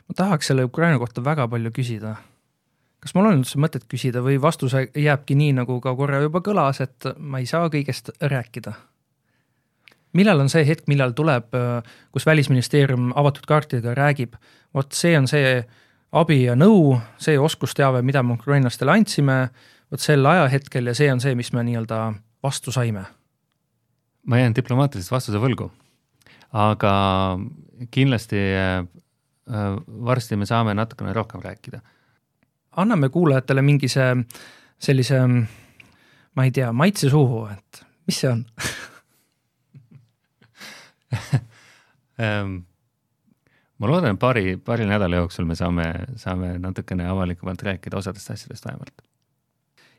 ma 0.07 0.17
tahaks 0.17 0.51
selle 0.51 0.67
Ukraina 0.67 0.99
kohta 0.99 1.23
väga 1.23 1.47
palju 1.47 1.71
küsida 1.71 2.17
kas 3.01 3.15
mul 3.17 3.31
on 3.31 3.41
üldse 3.41 3.59
mõtet 3.61 3.87
küsida 3.89 4.21
või 4.23 4.37
vastus 4.41 4.75
jääbki 4.77 5.35
nii, 5.37 5.55
nagu 5.57 5.79
ka 5.81 5.93
korra 5.97 6.21
juba 6.21 6.43
kõlas, 6.45 6.81
et 6.83 7.09
ma 7.17 7.41
ei 7.41 7.49
saa 7.49 7.69
kõigest 7.73 8.13
rääkida? 8.21 8.77
millal 10.17 10.41
on 10.43 10.49
see 10.51 10.65
hetk, 10.67 10.89
millal 10.91 11.13
tuleb, 11.15 11.53
kus 12.11 12.25
Välisministeerium 12.27 13.13
avatud 13.15 13.45
kaartidega 13.47 13.93
räägib, 13.95 14.33
vot 14.75 14.91
see 14.91 15.13
on 15.15 15.29
see 15.31 15.61
abi 16.11 16.41
ja 16.43 16.57
nõu, 16.59 16.97
see 17.21 17.37
oskusteave, 17.39 18.01
mida 18.03 18.19
me 18.23 18.35
ukrainlastele 18.35 18.91
andsime, 18.91 19.37
vot 19.91 20.03
sel 20.03 20.27
ajahetkel 20.27 20.91
ja 20.91 20.95
see 20.97 21.07
on 21.13 21.23
see, 21.23 21.31
mis 21.39 21.53
me 21.55 21.63
nii-öelda 21.67 22.03
vastu 22.43 22.75
saime? 22.75 23.05
ma 24.27 24.37
jään 24.37 24.53
diplomaatilist 24.53 25.09
vastuse 25.09 25.39
võlgu, 25.41 25.71
aga 26.53 26.91
kindlasti 27.89 28.43
äh, 28.53 28.83
varsti 30.11 30.37
me 30.37 30.45
saame 30.45 30.75
natukene 30.77 31.15
rohkem 31.15 31.41
rääkida 31.41 31.79
anname 32.77 33.09
kuulajatele 33.09 33.61
mingi 33.61 33.87
see, 33.91 34.15
sellise, 34.79 35.19
ma 36.35 36.47
ei 36.47 36.51
tea, 36.55 36.71
maitse 36.71 37.09
suhu, 37.09 37.45
et 37.51 37.85
mis 38.07 38.19
see 38.23 38.31
on 38.31 38.45
um, 42.21 42.59
ma 43.81 43.89
loodan, 43.89 44.15
et 44.15 44.21
paari, 44.21 44.57
paari 44.63 44.87
nädala 44.89 45.23
jooksul 45.23 45.47
me 45.49 45.57
saame, 45.57 45.87
saame 46.21 46.55
natukene 46.61 47.07
avalikumalt 47.09 47.63
rääkida 47.65 47.97
osadest 47.97 48.31
asjadest 48.33 48.65
vähemalt. 48.65 49.01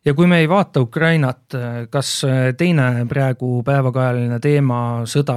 ja 0.04 0.14
kui 0.14 0.26
me 0.26 0.38
ei 0.42 0.48
vaata 0.48 0.80
Ukrainat, 0.80 1.56
kas 1.90 2.14
teine 2.58 3.06
praegu 3.08 3.62
päevakajaline 3.66 4.38
teema, 4.42 4.78
sõda, 5.06 5.36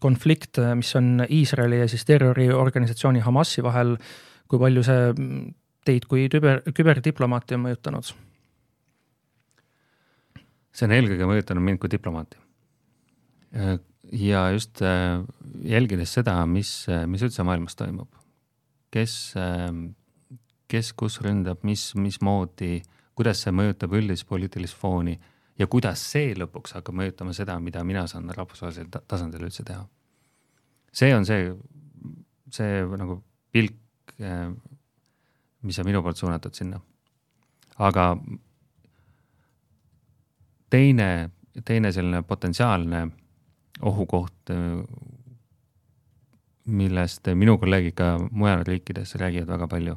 konflikt, 0.00 0.60
mis 0.74 0.92
on 0.98 1.24
Iisraeli 1.30 1.80
ja 1.80 1.88
siis 1.88 2.04
terroriorganisatsiooni 2.04 3.24
Hamasi 3.24 3.62
vahel, 3.66 3.96
kui 4.50 4.58
palju 4.58 4.84
see 4.86 5.14
teid 5.90 6.06
kui 6.10 6.28
küber, 6.32 6.62
küberdiplomaati 6.70 7.58
on 7.58 7.66
mõjutanud? 7.68 8.14
see 10.70 10.86
on 10.86 10.94
eelkõige 10.94 11.26
mõjutanud 11.26 11.66
mind 11.66 11.80
kui 11.82 11.90
diplomaati. 11.90 12.38
ja 14.12 14.44
just 14.54 14.82
äh, 14.86 15.22
jälgides 15.66 16.14
seda, 16.14 16.38
mis, 16.46 16.86
mis 17.06 17.24
üldse 17.26 17.44
maailmas 17.46 17.76
toimub, 17.78 18.08
kes, 18.94 19.34
äh, 19.38 19.66
kes 20.70 20.92
kus 20.94 21.18
ründab, 21.26 21.64
mis, 21.66 21.90
mismoodi, 21.98 22.80
kuidas 23.18 23.42
see 23.44 23.52
mõjutab 23.52 23.94
üldist 23.98 24.28
poliitilist 24.30 24.78
fooni 24.78 25.18
ja 25.58 25.66
kuidas 25.68 26.02
see 26.12 26.32
lõpuks 26.38 26.78
hakkab 26.78 26.96
mõjutama 26.96 27.34
seda, 27.36 27.58
mida 27.60 27.82
mina 27.84 28.06
saan 28.08 28.30
rahvusvahelisel 28.32 28.88
tasandil 29.10 29.44
üldse 29.48 29.66
teha. 29.66 29.84
see 30.92 31.14
on 31.14 31.26
see, 31.26 31.50
see 32.54 32.80
nagu 33.02 33.20
pilk 33.52 34.14
äh, 34.22 34.54
mis 35.62 35.78
on 35.78 35.86
minu 35.86 36.02
poolt 36.02 36.16
suunatud 36.16 36.54
sinna. 36.54 36.80
aga 37.78 38.16
teine, 40.70 41.30
teine 41.64 41.92
selline 41.92 42.22
potentsiaalne 42.22 43.08
ohukoht, 43.82 44.52
millest 46.64 47.28
minu 47.34 47.56
kolleegid 47.58 47.96
ka 47.96 48.12
mujal 48.30 48.64
riikides 48.66 49.14
räägivad 49.14 49.48
väga 49.48 49.68
palju 49.68 49.96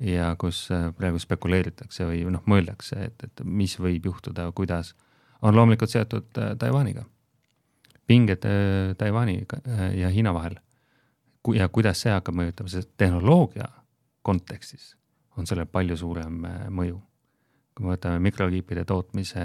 ja 0.00 0.34
kus 0.38 0.68
praegu 0.96 1.18
spekuleeritakse 1.18 2.06
või 2.08 2.22
noh, 2.30 2.42
mõeldakse, 2.50 3.08
et, 3.08 3.24
et 3.24 3.42
mis 3.44 3.76
võib 3.78 4.06
juhtuda, 4.10 4.46
kuidas, 4.56 4.94
on 5.42 5.54
loomulikult 5.56 5.90
seotud 5.90 6.30
Taiwaniga. 6.58 7.04
pinged 8.06 8.46
Taiwani 8.98 9.46
ja 9.94 10.08
Hiina 10.08 10.34
vahel 10.34 10.56
ja 11.54 11.68
kuidas 11.68 12.00
see 12.00 12.12
hakkab 12.12 12.34
mõjutama, 12.34 12.68
sest 12.68 12.90
tehnoloogia 12.96 13.68
kontekstis 14.24 14.94
on 15.38 15.48
sellel 15.48 15.68
palju 15.70 15.96
suurem 15.98 16.44
äh, 16.48 16.62
mõju. 16.70 17.00
kui 17.74 17.86
me 17.86 17.96
võtame 17.96 18.20
mikrokiipide 18.22 18.84
tootmise 18.86 19.44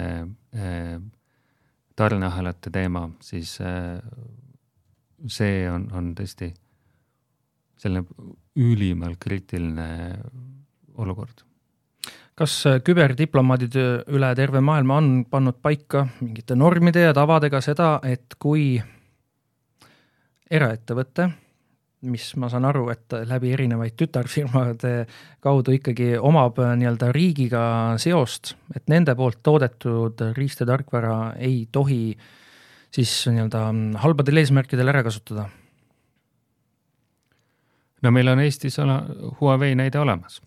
äh, 0.54 1.00
tarneahelate 1.98 2.70
teema, 2.70 3.08
siis 3.20 3.56
äh, 3.60 3.98
see 5.26 5.64
on, 5.70 5.88
on 5.92 6.12
tõesti 6.14 6.52
selline 7.80 8.04
ülimalt 8.60 9.18
kriitiline 9.20 9.88
olukord. 11.00 11.42
kas 12.34 12.54
küberdiplomaadid 12.84 13.76
üle 14.14 14.30
terve 14.36 14.62
maailma 14.64 14.96
on 15.02 15.10
pannud 15.28 15.58
paika 15.62 16.06
mingite 16.20 16.56
normide 16.56 17.02
ja 17.08 17.12
tavadega 17.16 17.60
seda, 17.64 17.98
et 18.04 18.38
kui 18.38 18.80
eraettevõte 20.50 21.28
mis 22.08 22.30
ma 22.40 22.48
saan 22.48 22.64
aru, 22.64 22.86
et 22.92 23.12
läbi 23.28 23.52
erinevaid 23.52 23.96
tütarfirmade 23.98 25.04
kaudu 25.44 25.74
ikkagi 25.76 26.14
omab 26.16 26.58
äh, 26.62 26.72
nii-öelda 26.80 27.10
riigiga 27.12 27.62
seost, 28.00 28.54
et 28.74 28.88
nende 28.88 29.14
poolt 29.18 29.42
toodetud 29.44 30.22
riist- 30.36 30.64
ja 30.64 30.68
tarkvara 30.70 31.34
ei 31.36 31.66
tohi 31.72 32.16
siis 32.90 33.12
nii-öelda 33.28 33.66
halbadel 34.02 34.42
eesmärkidel 34.42 34.92
ära 34.94 35.04
kasutada? 35.06 35.48
no 38.00 38.10
meil 38.16 38.32
on 38.32 38.40
Eestis 38.40 38.78
Huawei 39.40 39.74
näide 39.76 40.00
olemas. 40.00 40.40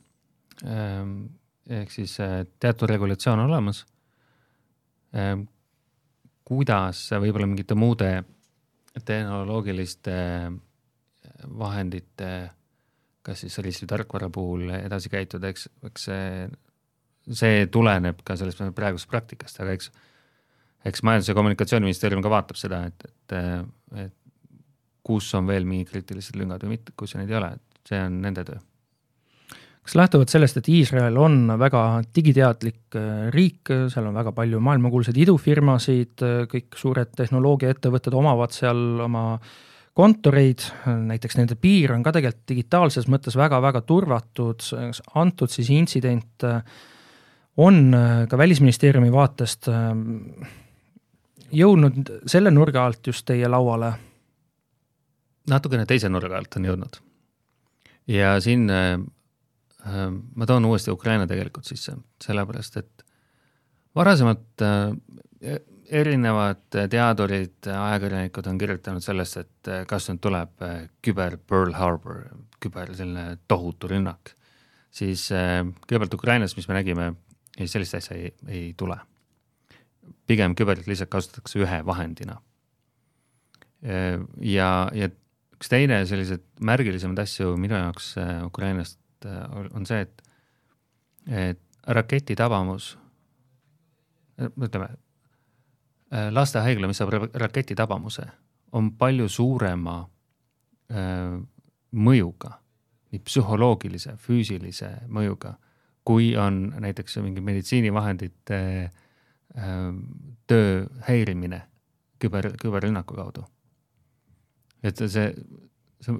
Ehm, 0.66 1.26
ehk 1.70 1.92
siis 1.94 2.18
äh, 2.24 2.44
teatud 2.60 2.90
regulatsioon 2.90 3.44
on 3.44 3.52
olemas. 3.52 3.84
Ehm, 5.14 5.46
kuidas 6.44 7.06
võib-olla 7.14 7.48
mingite 7.48 7.78
muude 7.78 8.24
tehnoloogiliste 9.06 10.16
vahendite 11.48 12.34
kas 13.24 13.44
siis 13.44 13.58
ristitarkvara 13.64 14.30
puhul 14.34 14.68
edasi 14.76 15.12
käituda, 15.12 15.52
eks, 15.54 15.70
eks 15.88 16.10
see, 16.10 16.50
see 17.32 17.64
tuleneb 17.72 18.20
ka 18.28 18.36
sellest 18.40 18.64
praegusest 18.76 19.10
praktikast, 19.12 19.62
aga 19.64 19.78
eks, 19.78 19.90
eks 20.92 21.06
Majandus- 21.08 21.32
ja 21.32 21.38
Kommunikatsiooniministeerium 21.38 22.24
ka 22.24 22.34
vaatab 22.34 22.60
seda, 22.60 22.84
et, 22.90 23.08
et, 23.08 23.38
et 24.06 24.20
kus 25.04 25.32
on 25.40 25.48
veel 25.48 25.68
mingid 25.68 25.92
kriitilised 25.92 26.38
lüngad 26.40 26.64
või 26.66 26.78
mitte, 26.78 26.96
kus 27.00 27.16
neid 27.20 27.32
ei 27.32 27.40
ole, 27.40 27.56
et 27.56 27.92
see 27.94 28.04
on 28.04 28.22
nende 28.24 28.46
töö. 28.48 28.60
Kas 29.84 29.98
lähtuvalt 30.00 30.32
sellest, 30.32 30.62
et 30.62 30.68
Iisrael 30.72 31.18
on 31.20 31.58
väga 31.60 31.80
digiteadlik 32.16 32.96
äh, 32.96 33.26
riik, 33.36 33.72
seal 33.92 34.08
on 34.08 34.16
väga 34.16 34.32
palju 34.36 34.62
maailmakuulsaid 34.64 35.18
idufirmasid, 35.26 36.24
kõik 36.52 36.80
suured 36.80 37.12
tehnoloogiaettevõtted 37.20 38.16
omavad 38.16 38.56
seal 38.56 39.04
oma 39.04 39.26
kontoreid, 39.94 40.64
näiteks 40.86 41.38
nende 41.38 41.56
piir 41.60 41.94
on 41.94 42.04
ka 42.04 42.14
tegelikult 42.16 42.50
digitaalses 42.50 43.06
mõttes 43.12 43.38
väga-väga 43.38 43.84
turvatud, 43.86 44.66
antud 45.20 45.54
siis 45.54 45.70
intsident 45.74 46.46
äh, 46.48 46.64
on 47.58 47.94
äh, 47.94 48.24
ka 48.30 48.38
Välisministeeriumi 48.38 49.12
vaatest 49.14 49.70
jõudnud 51.54 52.10
selle 52.26 52.52
nurga 52.52 52.88
alt 52.88 53.08
just 53.08 53.26
teie 53.30 53.50
lauale? 53.50 53.94
natukene 55.50 55.86
teise 55.86 56.10
nurga 56.10 56.40
alt 56.40 56.56
on 56.58 56.66
jõudnud. 56.72 57.02
ja 58.08 58.40
siin 58.42 58.72
Äh, 59.88 60.08
ma 60.36 60.46
toon 60.48 60.66
uuesti 60.66 60.92
Ukraina 60.92 61.28
tegelikult 61.28 61.68
sisse, 61.68 61.98
sellepärast 62.24 62.78
et 62.80 63.04
varasemalt 63.96 64.64
äh, 64.64 65.58
erinevad 65.92 66.62
teadurid, 66.72 67.68
ajakirjanikud 67.68 68.48
on 68.50 68.60
kirjutanud 68.62 69.04
sellest, 69.04 69.38
et 69.42 69.72
äh, 69.72 69.84
kas 69.90 70.08
nüüd 70.10 70.22
tuleb 70.24 70.64
küber 71.06 71.38
Pearl 71.50 71.76
Harbor, 71.78 72.24
küber 72.64 72.94
selline 72.96 73.38
tohutu 73.52 73.90
rünnak, 73.92 74.34
siis 74.94 75.28
kõigepealt 75.32 76.16
Ukrainas, 76.16 76.56
mis 76.58 76.70
me 76.70 76.78
nägime, 76.78 77.10
sellist 77.66 77.98
asja 77.98 78.18
ei, 78.18 78.32
ei 78.48 78.70
tule. 78.78 79.00
pigem 80.28 80.56
küberit 80.56 80.88
lihtsalt 80.88 81.10
kasutatakse 81.12 81.60
ühe 81.60 81.80
vahendina. 81.86 82.38
ja, 84.40 84.70
ja 84.94 85.10
üks 85.58 85.70
teine 85.70 86.06
selliseid 86.06 86.44
märgilisemaid 86.60 87.20
asju 87.20 87.58
minu 87.58 87.76
jaoks 87.76 88.16
Ukrainast 88.46 89.00
on 89.74 89.86
see, 89.86 90.02
et, 90.02 90.24
et 91.28 91.60
raketi 91.88 92.36
tabamus, 92.36 92.94
ütleme, 94.40 94.90
lastehaigla, 96.32 96.88
mis 96.88 97.00
saab 97.02 97.14
raketi 97.42 97.76
tabamuse, 97.76 98.26
on 98.78 98.92
palju 98.98 99.28
suurema 99.30 100.00
äh, 100.94 101.38
mõjuga, 101.94 102.52
nii 103.14 103.22
psühholoogilise, 103.26 104.18
füüsilise 104.22 104.90
mõjuga, 105.14 105.56
kui 106.06 106.34
on 106.38 106.68
näiteks 106.84 107.18
mingi 107.24 107.42
meditsiinivahendite 107.42 108.60
töö 110.50 110.86
häirimine 111.08 111.62
küber, 112.20 112.50
küberrünnaku 112.62 113.16
kaudu. 113.16 113.44
et 114.84 114.98
see, 114.98 115.30
see, 116.02 116.16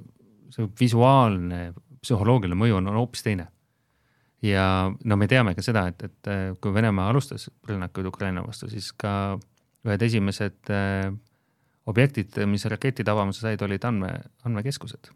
see 0.54 0.68
visuaalne 0.80 1.72
psühholoogiline 2.04 2.56
mõju 2.58 2.78
on, 2.78 2.88
on 2.92 3.00
hoopis 3.02 3.26
teine. 3.26 3.48
ja 4.42 4.92
no 5.04 5.16
me 5.16 5.28
teame 5.28 5.54
ka 5.54 5.64
seda, 5.64 5.86
et, 5.88 6.02
et 6.02 6.30
äh, 6.30 6.44
kui 6.60 6.74
Venemaa 6.74 7.08
alustas 7.10 7.50
rünnakuid 7.68 8.06
Ukraina 8.06 8.46
vastu, 8.46 8.68
siis 8.70 8.92
ka 8.92 9.38
ühed 9.84 10.02
esimesed 10.06 10.72
äh, 10.72 11.10
objektid, 11.90 12.38
mis 12.48 12.64
raketi 12.70 13.04
tabamuse 13.04 13.44
said, 13.44 13.62
olid 13.62 13.84
andme, 13.84 14.14
andmekeskused. 14.44 15.10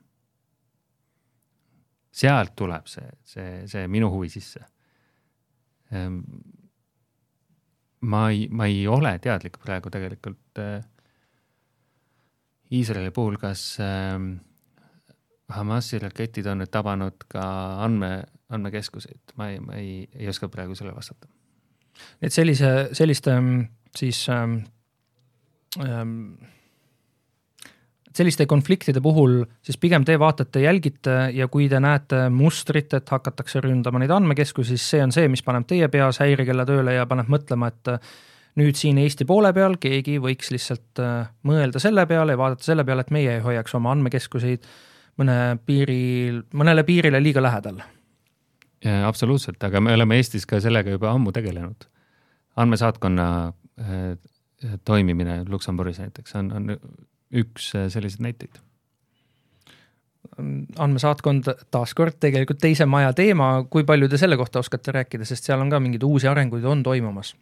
sealt 2.18 2.54
tuleb 2.56 2.86
see, 2.90 3.08
see, 3.28 3.50
see 3.68 3.86
minu 3.86 4.08
huvi 4.10 4.30
sisse 4.32 4.64
ähm,. 5.94 6.22
ma 8.00 8.28
ei, 8.30 8.48
ma 8.50 8.66
ei 8.66 8.86
ole 8.88 9.12
teadlik 9.22 9.58
praegu 9.62 9.90
tegelikult 9.90 10.60
äh, 10.62 10.80
Iisraeli 12.72 13.10
puhul, 13.16 13.38
kas 13.40 13.78
äh, 13.80 14.18
Hamasi 15.48 15.98
raketid 16.02 16.46
on 16.50 16.60
nüüd 16.60 16.68
tabanud 16.72 17.24
ka 17.32 17.42
andme, 17.84 18.10
andmekeskuseid, 18.52 19.32
ma 19.40 19.48
ei, 19.48 19.60
ma 19.64 19.78
ei, 19.80 20.02
ei 20.12 20.28
oska 20.28 20.50
praegu 20.52 20.76
sellele 20.76 20.96
vastata. 20.96 21.28
et 22.20 22.32
sellise, 22.32 22.90
selliste 22.92 23.32
mm, 23.40 23.64
siis 23.96 24.24
ähm, 24.32 24.60
ähm, 25.82 26.36
selliste 28.14 28.46
konfliktide 28.50 29.00
puhul 29.04 29.42
siis 29.62 29.78
pigem 29.78 30.04
te 30.04 30.18
vaatate, 30.18 30.62
jälgite 30.64 31.18
ja 31.34 31.48
kui 31.48 31.68
te 31.68 31.80
näete 31.80 32.26
mustrit, 32.34 32.94
et 32.94 33.08
hakatakse 33.08 33.62
ründama 33.64 34.02
neid 34.02 34.12
andmekeskusi, 34.14 34.76
siis 34.76 34.90
see 34.96 35.04
on 35.04 35.14
see, 35.14 35.28
mis 35.28 35.44
paneb 35.46 35.68
teie 35.68 35.88
peas 35.92 36.20
häirekella 36.24 36.66
tööle 36.68 36.96
ja 36.96 37.06
paneb 37.06 37.30
mõtlema, 37.30 37.70
et 37.70 37.94
nüüd 38.58 38.76
siin 38.76 38.98
Eesti 38.98 39.24
poole 39.28 39.52
peal 39.54 39.78
keegi 39.78 40.18
võiks 40.22 40.50
lihtsalt 40.50 41.02
äh, 41.04 41.30
mõelda 41.46 41.80
selle 41.82 42.06
peale 42.10 42.34
ja 42.34 42.40
vaadata 42.40 42.72
selle 42.72 42.84
peale, 42.84 43.06
et 43.06 43.14
meie 43.14 43.38
ei 43.38 43.44
hoiaks 43.44 43.76
oma 43.78 43.94
andmekeskuseid 43.94 44.64
äh, 44.64 44.76
mõne 45.18 45.58
piiril, 45.66 46.42
mõnele 46.56 46.84
piirile 46.86 47.20
liiga 47.22 47.42
lähedal. 47.42 47.80
absoluutselt, 49.06 49.62
aga 49.64 49.80
me 49.80 49.94
oleme 49.96 50.16
Eestis 50.16 50.46
ka 50.46 50.60
sellega 50.60 50.94
juba 50.94 51.10
ammu 51.10 51.32
tegelenud. 51.32 51.88
andmesaatkonna 52.56 53.26
äh, 53.46 53.54
toimimine 54.84 55.44
Luksemburgis 55.48 56.00
näiteks 56.02 56.34
on, 56.34 56.52
on 56.52 56.72
üks 57.30 57.72
äh, 57.76 57.86
selliseid 57.92 58.24
näiteid 58.24 58.58
andmesaatkond 60.78 61.48
taaskord 61.70 62.18
tegelikult 62.20 62.60
teise 62.62 62.86
maja 62.86 63.12
teema, 63.16 63.64
kui 63.70 63.84
palju 63.86 64.08
te 64.10 64.18
selle 64.20 64.36
kohta 64.38 64.60
oskate 64.60 64.92
rääkida, 64.94 65.26
sest 65.26 65.46
seal 65.46 65.62
on 65.62 65.70
ka 65.72 65.80
mingeid 65.82 66.04
uusi 66.06 66.28
arenguid 66.30 66.66
on 66.68 66.82
toimumas? 66.86 67.34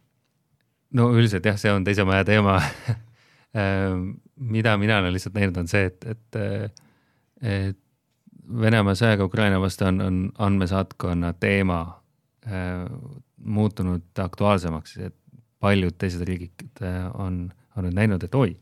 no 0.97 1.11
üldiselt 1.13 1.45
jah, 1.45 1.59
see 1.61 1.73
on 1.73 1.85
teise 1.85 2.05
maja 2.09 2.25
teema 2.25 2.61
mida 4.55 4.77
mina 4.81 5.01
olen 5.01 5.13
lihtsalt 5.17 5.37
näinud, 5.37 5.57
on 5.61 5.69
see, 5.69 5.91
et, 5.91 6.07
et 6.13 6.41
et 7.43 7.83
Venemaa 8.47 8.95
sõjaga 8.95 9.27
Ukraina 9.27 9.59
vastu 9.59 9.89
on, 9.89 9.97
on 10.01 10.19
andmesaatkonna 10.47 11.33
teema 11.43 11.81
äh, 12.47 12.85
muutunud 13.37 14.21
aktuaalsemaks, 14.23 14.97
et 15.03 15.17
paljud 15.61 15.97
teised 15.99 16.23
riigid 16.29 16.83
äh, 16.85 17.05
on, 17.15 17.47
on 17.77 17.87
nüüd 17.89 17.97
näinud, 17.97 18.25
et 18.27 18.35
oi, 18.35 18.55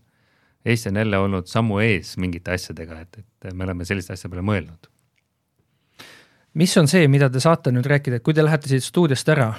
Eesti 0.65 0.89
on 0.89 0.97
jälle 0.97 1.19
olnud 1.19 1.47
sammu 1.47 1.79
ees 1.85 2.15
mingite 2.17 2.55
asjadega, 2.55 3.01
et, 3.05 3.19
et 3.21 3.53
me 3.53 3.67
oleme 3.67 3.85
selliste 3.85 4.15
asja 4.15 4.31
peale 4.33 4.45
mõelnud. 4.47 4.89
mis 6.55 6.77
on 6.81 6.89
see, 6.89 7.09
mida 7.11 7.29
te 7.31 7.41
saate 7.43 7.73
nüüd 7.75 7.87
rääkida, 7.91 8.21
kui 8.25 8.35
te 8.35 8.45
lähete 8.45 8.71
siit 8.71 8.85
stuudiost 8.85 9.29
ära, 9.29 9.51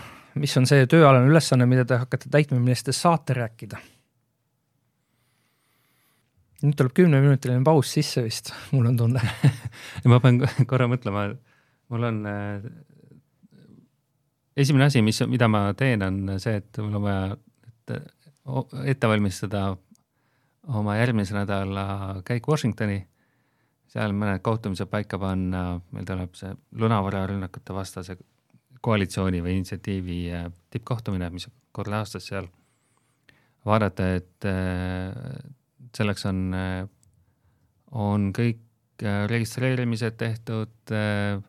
mis 0.42 0.56
on 0.58 0.66
see 0.66 0.88
tööalane 0.90 1.28
ülesanne, 1.30 1.68
mida 1.70 1.86
te 1.86 2.00
hakkate 2.02 2.32
täitma, 2.32 2.60
millest 2.60 2.90
te 2.90 2.96
saate 2.96 3.38
rääkida? 3.38 3.82
nüüd 6.66 6.74
tuleb 6.80 6.96
kümneminutiline 6.98 7.62
paus 7.68 7.92
sisse 7.94 8.24
vist, 8.26 8.50
mul 8.74 8.88
on 8.90 8.98
tunne 8.98 9.22
ma 10.10 10.18
pean 10.24 10.40
korra 10.66 10.88
mõtlema, 10.90 11.28
mul 11.94 12.08
on 12.10 12.22
äh, 12.32 12.66
esimene 14.58 14.88
asi, 14.90 15.02
mis, 15.06 15.22
mida 15.30 15.50
ma 15.52 15.68
teen, 15.78 16.04
on 16.06 16.38
see, 16.42 16.60
et 16.62 16.80
mul 16.84 17.00
on 17.00 17.06
vaja 17.06 17.26
et, 17.68 17.96
ette 18.94 19.10
valmistada 19.10 19.68
oma 20.76 20.96
järgmise 20.98 21.36
nädala 21.36 22.22
käik 22.26 22.48
Washingtoni, 22.50 23.00
seal 23.92 24.16
mõned 24.18 24.42
kohtumised 24.46 24.90
paika 24.92 25.20
panna, 25.22 25.80
meil 25.96 26.08
tuleb 26.08 26.34
see 26.38 26.54
lunavararünnakute 26.82 27.76
vastase 27.76 28.18
koalitsiooni 28.86 29.42
või 29.42 29.60
initsiatiivi 29.60 30.20
äh, 30.36 30.48
tippkohtumine, 30.74 31.30
mis 31.34 31.48
kord 31.76 31.94
aastas 31.94 32.28
seal, 32.30 32.48
vaadata, 33.66 34.12
et 34.20 34.48
äh, 34.50 35.12
selleks 35.96 36.26
on, 36.30 36.42
on 37.96 38.32
kõik 38.36 39.04
äh, 39.04 39.26
registreerimised 39.32 40.18
tehtud. 40.20 40.74
Äh, 40.92 41.42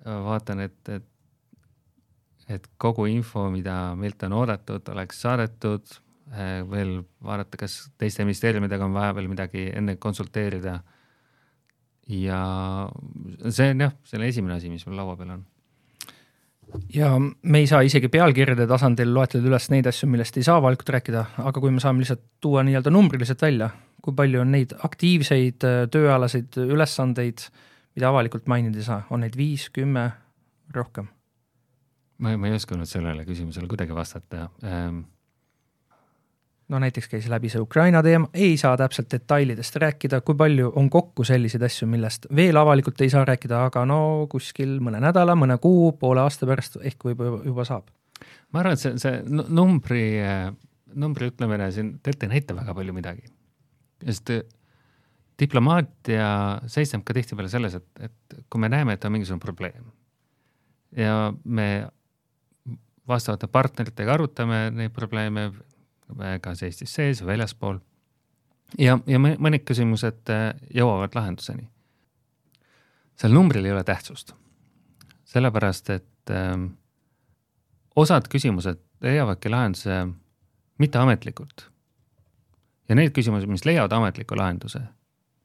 vaatan, 0.00 0.62
et, 0.64 0.78
et, 0.88 1.09
et 2.50 2.66
kogu 2.80 3.06
info, 3.10 3.46
mida 3.52 3.94
meilt 3.98 4.22
on 4.26 4.38
oodatud, 4.40 4.88
oleks 4.94 5.20
saadetud. 5.24 5.98
Äh, 6.30 6.60
veel 6.70 7.00
vaadata, 7.26 7.58
kas 7.58 7.76
teiste 7.98 8.22
ministeeriumidega 8.26 8.86
on 8.86 8.94
vaja 8.94 9.14
veel 9.16 9.30
midagi 9.30 9.70
enne 9.74 9.96
konsulteerida. 9.98 10.80
ja 12.10 12.40
see 13.54 13.70
on 13.70 13.82
jah, 13.84 13.92
selle 14.04 14.26
esimene 14.26 14.56
asi, 14.56 14.70
mis 14.70 14.82
mul 14.86 14.96
laua 14.98 15.16
peal 15.18 15.28
on 15.36 15.44
ja 16.94 17.10
me 17.20 17.58
ei 17.58 17.66
saa 17.70 17.80
isegi 17.86 18.08
pealkirjade 18.10 18.66
tasandil 18.70 19.12
loetleda 19.14 19.46
üles 19.50 19.68
neid 19.72 19.86
asju, 19.90 20.08
millest 20.10 20.38
ei 20.38 20.46
saa 20.46 20.58
avalikult 20.60 20.90
rääkida, 20.96 21.24
aga 21.42 21.62
kui 21.62 21.70
me 21.74 21.82
saame 21.82 22.02
lihtsalt 22.02 22.22
tuua 22.42 22.64
nii-öelda 22.66 22.90
numbriliselt 22.94 23.42
välja, 23.42 23.70
kui 24.02 24.14
palju 24.16 24.42
on 24.42 24.52
neid 24.54 24.74
aktiivseid 24.86 25.66
äh, 25.66 25.78
tööalaseid 25.92 26.58
ülesandeid, 26.66 27.46
mida 27.94 28.10
avalikult 28.10 28.50
mainida 28.50 28.78
ei 28.80 28.86
saa, 28.86 29.04
on 29.10 29.24
neid 29.24 29.38
viis, 29.38 29.68
kümme, 29.74 30.10
rohkem? 30.74 31.10
Ma, 32.20 32.36
ma 32.36 32.50
ei 32.50 32.56
oska 32.56 32.76
nüüd 32.78 32.90
sellele 32.90 33.24
küsimusele 33.28 33.68
kuidagi 33.70 33.96
vastata 33.96 34.48
ähm,. 34.66 35.02
no 36.70 36.78
näiteks 36.82 37.08
käis 37.10 37.26
läbi 37.30 37.50
see 37.50 37.62
Ukraina 37.62 38.02
teema, 38.06 38.28
ei 38.34 38.54
saa 38.60 38.76
täpselt 38.78 39.10
detailidest 39.10 39.76
rääkida, 39.82 40.20
kui 40.26 40.36
palju 40.38 40.70
on 40.78 40.90
kokku 40.90 41.26
selliseid 41.26 41.64
asju, 41.66 41.88
millest 41.90 42.28
veel 42.36 42.60
avalikult 42.60 43.00
ei 43.02 43.10
saa 43.10 43.24
rääkida, 43.26 43.64
aga 43.70 43.82
no 43.88 44.00
kuskil 44.30 44.76
mõne 44.84 45.00
nädala, 45.02 45.34
mõne 45.38 45.58
kuu, 45.62 45.90
poole 45.98 46.22
aasta 46.22 46.46
pärast 46.50 46.78
ehk 46.82 47.10
võib-olla 47.10 47.42
juba 47.48 47.66
saab. 47.66 47.90
ma 48.52 48.62
arvan, 48.62 48.78
et 48.78 48.84
see, 48.84 48.96
see 49.02 49.42
numbri, 49.48 50.06
numbri 50.94 51.32
ütlemine 51.32 51.70
siin 51.74 51.96
tegelikult 51.98 52.28
ei 52.28 52.34
näita 52.36 52.58
väga 52.62 52.76
palju 52.78 52.96
midagi. 52.96 53.26
sest 54.06 54.36
diplomaatia 55.40 56.26
seisneb 56.68 57.02
ka 57.08 57.16
tihtipeale 57.16 57.48
selles, 57.48 57.74
et, 57.74 57.88
et 58.04 58.42
kui 58.52 58.60
me 58.60 58.68
näeme, 58.68 58.94
et 58.94 59.04
on 59.04 59.12
mingisugune 59.16 59.42
probleem 59.42 59.88
ja 60.96 61.32
me 61.44 61.88
vastavate 63.10 63.50
partneritega 63.50 64.14
arutame 64.14 64.68
neid 64.70 64.94
probleeme 64.94 65.50
kas 66.42 66.62
Eestis 66.62 66.94
sees 66.94 67.22
või 67.22 67.34
väljaspool. 67.34 67.78
ja, 68.78 68.98
ja 69.06 69.18
mõned 69.18 69.64
küsimused 69.64 70.30
äh, 70.30 70.54
jõuavad 70.74 71.14
lahenduseni. 71.14 71.68
seal 73.14 73.32
numbril 73.32 73.64
ei 73.64 73.72
ole 73.72 73.84
tähtsust, 73.84 74.34
sellepärast 75.24 75.90
et 75.90 76.30
ähm, 76.30 76.66
osad 77.96 78.28
küsimused 78.28 78.80
leiavadki 79.00 79.48
lahenduse 79.48 80.06
mitteametlikult. 80.78 81.70
ja 82.88 82.94
need 82.94 83.12
küsimused, 83.12 83.48
mis 83.48 83.64
leiavad 83.64 83.92
ametliku 83.92 84.36
lahenduse, 84.36 84.80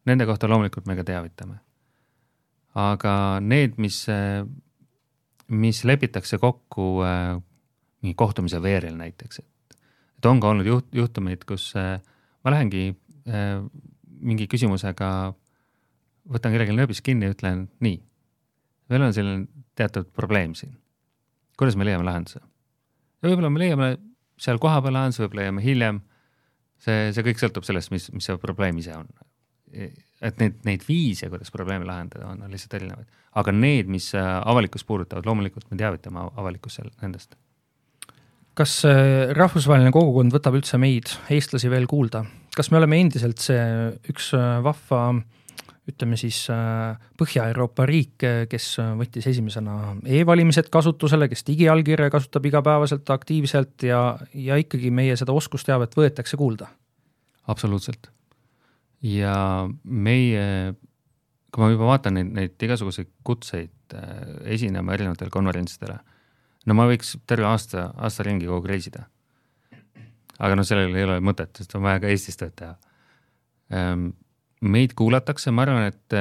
nende 0.05 0.25
kohta 0.25 0.47
loomulikult 0.47 0.85
me 0.85 0.95
ka 0.95 1.03
teavitame. 1.03 1.59
aga 2.75 3.39
need, 3.39 3.77
mis, 3.77 4.07
äh, 4.09 4.45
mis 5.47 5.83
lepitakse 5.83 6.37
kokku 6.37 7.03
äh, 7.03 7.41
mingi 8.05 8.17
kohtumise 8.17 8.61
veerel 8.61 8.95
näiteks, 8.99 9.41
et 9.41 9.51
et 10.25 10.29
on 10.29 10.39
ka 10.41 10.51
olnud 10.53 10.67
juht, 10.67 10.87
juhtumeid, 10.95 11.43
kus 11.47 11.71
äh, 11.79 11.99
ma 12.45 12.53
lähengi 12.53 12.87
äh, 13.29 13.59
mingi 14.25 14.47
küsimusega, 14.49 15.09
võtan 16.31 16.55
kellelgi 16.55 16.75
nööbist 16.75 17.03
kinni 17.05 17.27
ja 17.27 17.35
ütlen 17.35 17.67
nii, 17.83 17.99
meil 18.89 19.05
on 19.05 19.15
selline 19.15 19.65
teatud 19.77 20.09
probleem 20.15 20.55
siin. 20.57 20.73
kuidas 21.57 21.75
me 21.75 21.85
leiame 21.87 22.07
lahenduse? 22.07 22.41
ja 22.41 23.29
võib-olla 23.29 23.51
me 23.51 23.61
leiame 23.61 23.91
seal 24.41 24.59
kohapeal 24.61 24.95
lahenduse, 24.97 25.23
võib-olla 25.25 25.45
leiame 25.45 25.63
hiljem. 25.65 26.01
see, 26.81 27.11
see 27.13 27.27
kõik 27.27 27.41
sõltub 27.41 27.67
sellest, 27.67 27.91
mis, 27.93 28.09
mis 28.13 28.25
see 28.25 28.37
probleem 28.41 28.81
ise 28.81 28.95
on. 28.95 29.11
et 29.75 30.39
neid, 30.39 30.61
neid 30.65 30.83
viise, 30.87 31.29
kuidas 31.29 31.51
probleemi 31.51 31.85
lahendada, 31.85 32.31
on, 32.31 32.45
lihtsalt 32.51 32.79
erinevaid. 32.79 33.23
aga 33.35 33.51
need, 33.51 33.91
mis 33.91 34.13
äh, 34.15 34.35
avalikkust 34.41 34.87
puudutavad, 34.87 35.27
loomulikult 35.27 35.69
me 35.71 35.77
teavitame 35.77 36.29
avalikkust 36.33 36.81
nendest 37.01 37.35
kas 38.55 38.79
äh, 38.87 39.31
rahvusvaheline 39.35 39.91
kogukond 39.93 40.33
võtab 40.35 40.55
üldse 40.59 40.79
meid, 40.81 41.11
eestlasi 41.31 41.71
veel 41.71 41.87
kuulda? 41.91 42.23
kas 42.55 42.69
me 42.71 42.79
oleme 42.79 43.01
endiselt 43.03 43.41
see 43.43 43.63
üks 44.13 44.29
äh, 44.37 44.61
vahva 44.63 45.09
ütleme 45.85 46.15
siis 46.17 46.45
äh, 46.49 46.95
Põhja-Euroopa 47.19 47.85
riik, 47.85 48.23
kes 48.49 48.69
võttis 48.97 49.27
esimesena 49.29 49.97
e-valimised 50.17 50.71
kasutusele, 50.73 51.27
kes 51.29 51.45
digiallkirja 51.45 52.07
kasutab 52.13 52.47
igapäevaselt 52.47 53.11
aktiivselt 53.13 53.85
ja, 53.85 53.99
ja 54.33 54.57
ikkagi 54.61 54.89
meie 54.89 55.19
seda 55.19 55.35
oskusteavet 55.35 55.99
võetakse 55.99 56.39
kuulda? 56.39 56.71
absoluutselt. 57.51 58.09
ja 59.03 59.35
meie, 59.83 60.73
kui 61.51 61.61
ma 61.61 61.71
juba 61.75 61.91
vaatan 61.91 62.21
neid, 62.21 62.33
neid 62.39 62.67
igasuguseid 62.69 63.11
kutseid 63.27 63.99
esinema 64.55 64.95
erinevatele 64.95 65.29
konverentsidele 65.29 65.99
no 66.65 66.77
ma 66.77 66.87
võiks 66.89 67.15
terve 67.27 67.47
aasta, 67.49 67.89
aasta 67.95 68.25
ringi 68.27 68.49
kogu 68.49 68.63
aeg 68.63 68.71
reisida. 68.73 69.05
aga 70.39 70.55
noh, 70.57 70.67
sellel 70.67 70.95
ei 70.95 71.05
ole 71.07 71.19
mõtet, 71.23 71.53
sest 71.55 71.75
on 71.77 71.85
vaja 71.85 72.01
ka 72.03 72.11
Eestis 72.11 72.35
tööd 72.39 72.55
teha. 72.59 72.73
Ehm, 73.71 74.09
meid 74.61 74.93
kuulatakse, 74.97 75.51
ma 75.55 75.63
arvan, 75.63 75.87
et 75.87 76.15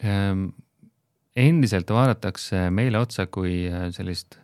ehm, 0.00 0.46
endiselt 1.36 1.90
vaadatakse 1.92 2.70
meile 2.74 3.00
otsa 3.00 3.26
kui 3.32 3.66
äh, 3.68 3.90
sellist 3.92 4.38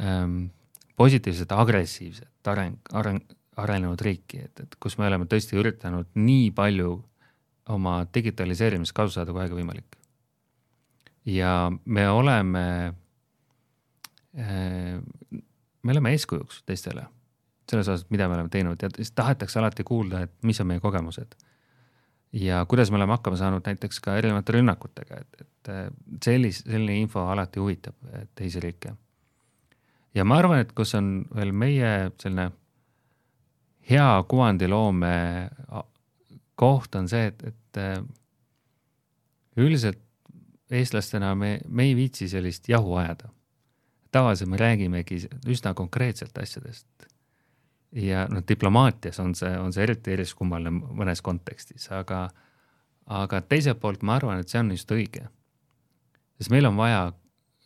ähm, 0.00 0.48
positiivset, 0.96 1.52
agressiivset 1.52 2.50
areng, 2.50 2.78
areng, 2.92 3.22
arenenud 3.56 4.00
riiki, 4.02 4.44
et, 4.46 4.64
et 4.66 4.76
kus 4.80 4.98
me 4.98 5.08
oleme 5.08 5.26
tõesti 5.30 5.58
üritanud 5.58 6.10
nii 6.18 6.50
palju 6.54 6.96
oma 7.74 8.00
digitaliseerimist 8.14 8.94
kasu 8.96 9.14
saada 9.16 9.32
kui 9.32 9.40
vähegi 9.40 9.58
võimalik. 9.58 9.96
ja 11.24 11.72
me 11.84 12.08
oleme 12.10 12.94
me 14.34 15.92
oleme 15.92 16.10
eeskujuks 16.10 16.62
teistele 16.66 17.04
selles 17.70 17.88
osas, 17.88 18.06
mida 18.10 18.28
me 18.28 18.34
oleme 18.34 18.48
teinud 18.52 18.82
ja 18.82 18.88
siis 18.96 19.12
tahetakse 19.16 19.58
alati 19.58 19.84
kuulda, 19.84 20.24
et 20.26 20.32
mis 20.42 20.60
on 20.60 20.66
meie 20.68 20.80
kogemused. 20.80 21.34
ja 22.32 22.66
kuidas 22.68 22.90
me 22.90 22.96
oleme 22.96 23.12
hakkama 23.12 23.36
saanud 23.36 23.62
näiteks 23.66 24.00
ka 24.00 24.16
erinevate 24.18 24.52
rünnakutega, 24.52 25.20
et, 25.20 25.40
et 25.40 25.68
äh, 25.70 25.86
sellis-, 26.24 26.64
selline 26.64 26.98
info 27.00 27.20
alati 27.30 27.60
huvitab 27.60 27.94
äh, 28.12 28.26
teisi 28.34 28.60
riike. 28.60 28.94
ja 30.14 30.24
ma 30.24 30.38
arvan, 30.38 30.58
et 30.60 30.72
kus 30.72 30.94
on 30.94 31.24
veel 31.34 31.52
meie 31.52 32.10
selline 32.20 32.50
hea 33.90 34.24
kuvandiloome 34.28 35.14
koht 36.54 36.94
on 36.94 37.08
see, 37.08 37.26
et, 37.26 37.42
et 37.48 37.80
üldiselt 39.56 40.00
eestlastena 40.70 41.34
me, 41.34 41.58
me 41.68 41.84
ei 41.88 41.96
viitsi 41.96 42.28
sellist 42.28 42.68
jahu 42.68 42.96
ajada 42.96 43.33
tavaliselt 44.14 44.50
me 44.50 44.60
räägimegi 44.60 45.24
üsna 45.50 45.74
konkreetselt 45.74 46.38
asjadest. 46.38 46.86
ja 47.94 48.24
noh, 48.26 48.42
diplomaatias 48.48 49.20
on 49.22 49.36
see, 49.38 49.52
on 49.58 49.72
see 49.72 49.84
eriti 49.86 50.10
eriskummaline 50.16 50.72
mõnes 50.98 51.20
kontekstis, 51.22 51.86
aga, 51.94 52.24
aga 53.06 53.40
teiselt 53.46 53.78
poolt 53.82 54.02
ma 54.02 54.16
arvan, 54.18 54.40
et 54.42 54.50
see 54.50 54.58
on 54.58 54.72
just 54.74 54.90
õige. 54.90 55.28
sest 56.38 56.50
meil 56.50 56.66
on 56.66 56.76
vaja 56.78 57.04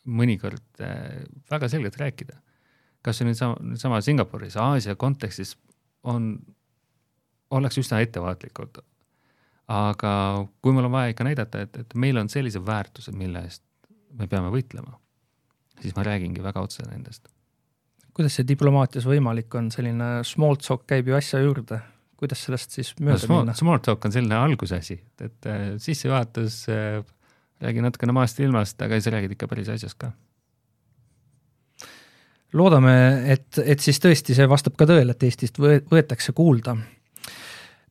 mõnikord 0.05 0.85
äh, 0.85 1.25
väga 1.51 1.69
selgelt 1.69 1.97
rääkida. 2.01 2.37
kas 3.01 3.21
või 3.21 3.29
nüüd 3.29 3.39
sama, 3.39 3.75
sama 3.79 4.01
Singapuris, 4.05 4.57
Aasia 4.57 4.95
kontekstis 4.95 5.55
on, 6.03 6.39
ollakse 7.49 7.81
üsna 7.81 8.01
ettevaatlikud. 8.05 8.81
aga 9.67 10.13
kui 10.61 10.73
meil 10.73 10.89
on 10.89 10.97
vaja 10.97 11.13
ikka 11.13 11.23
näidata, 11.23 11.61
et, 11.65 11.77
et 11.77 11.95
meil 11.95 12.17
on 12.17 12.29
sellised 12.29 12.65
väärtused, 12.65 13.13
mille 13.17 13.45
eest 13.49 13.63
me 14.13 14.27
peame 14.27 14.49
võitlema 14.53 14.97
siis 15.83 15.95
ma 15.95 16.05
räägingi 16.07 16.43
väga 16.43 16.63
otse 16.65 16.85
nendest. 16.87 17.27
kuidas 18.15 18.35
see 18.35 18.47
diplomaatias 18.47 19.05
võimalik 19.07 19.55
on, 19.55 19.69
selline 19.71 20.19
small 20.27 20.59
talk 20.59 20.85
käib 20.89 21.07
ju 21.07 21.15
asja 21.15 21.39
juurde, 21.43 21.79
kuidas 22.19 22.41
sellest 22.45 22.75
siis 22.75 22.93
mööda 22.99 23.15
no, 23.15 23.25
small, 23.25 23.45
minna? 23.45 23.55
Small 23.55 23.83
talk 23.85 24.05
on 24.05 24.15
selline 24.15 24.35
algusasi, 24.35 24.99
et 25.23 25.49
äh, 25.49 25.67
sissejuhatus 25.79 26.63
äh, 26.73 26.99
räägi 27.63 27.85
natukene 27.85 28.15
maast 28.15 28.39
ja 28.39 28.47
ilmast, 28.47 28.81
aga 28.81 28.99
siis 28.99 29.13
räägid 29.13 29.37
ikka 29.37 29.47
päris 29.51 29.71
asjast 29.71 29.99
ka. 29.99 30.11
Loodame, 32.57 32.93
et, 33.29 33.59
et 33.61 33.81
siis 33.83 33.99
tõesti 34.01 34.33
see 34.33 34.47
vastab 34.49 34.73
ka 34.77 34.87
tõele, 34.89 35.13
et 35.13 35.23
Eestist 35.27 35.59
võetakse 35.61 36.33
kuulda 36.33 36.73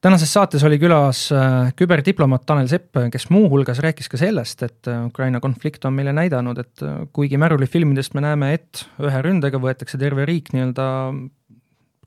tänases 0.01 0.33
saates 0.33 0.65
oli 0.65 0.79
külas 0.81 1.27
äh, 1.35 1.71
küberdiplomaat 1.77 2.45
Tanel 2.47 2.69
Sepp, 2.71 2.97
kes 3.13 3.29
muuhulgas 3.35 3.81
rääkis 3.83 4.11
ka 4.11 4.21
sellest, 4.21 4.63
et 4.67 4.91
äh, 4.91 5.05
Ukraina 5.07 5.41
konflikt 5.41 5.85
on 5.89 5.97
meile 5.97 6.13
näidanud, 6.17 6.59
et 6.63 6.85
äh, 6.87 7.01
kuigi 7.13 7.41
märulifilmidest 7.41 8.15
me 8.15 8.25
näeme, 8.25 8.53
et 8.59 8.85
ühe 9.03 9.23
ründega 9.25 9.61
võetakse 9.63 9.99
terve 10.01 10.27
riik 10.29 10.53
nii-öelda 10.55 10.89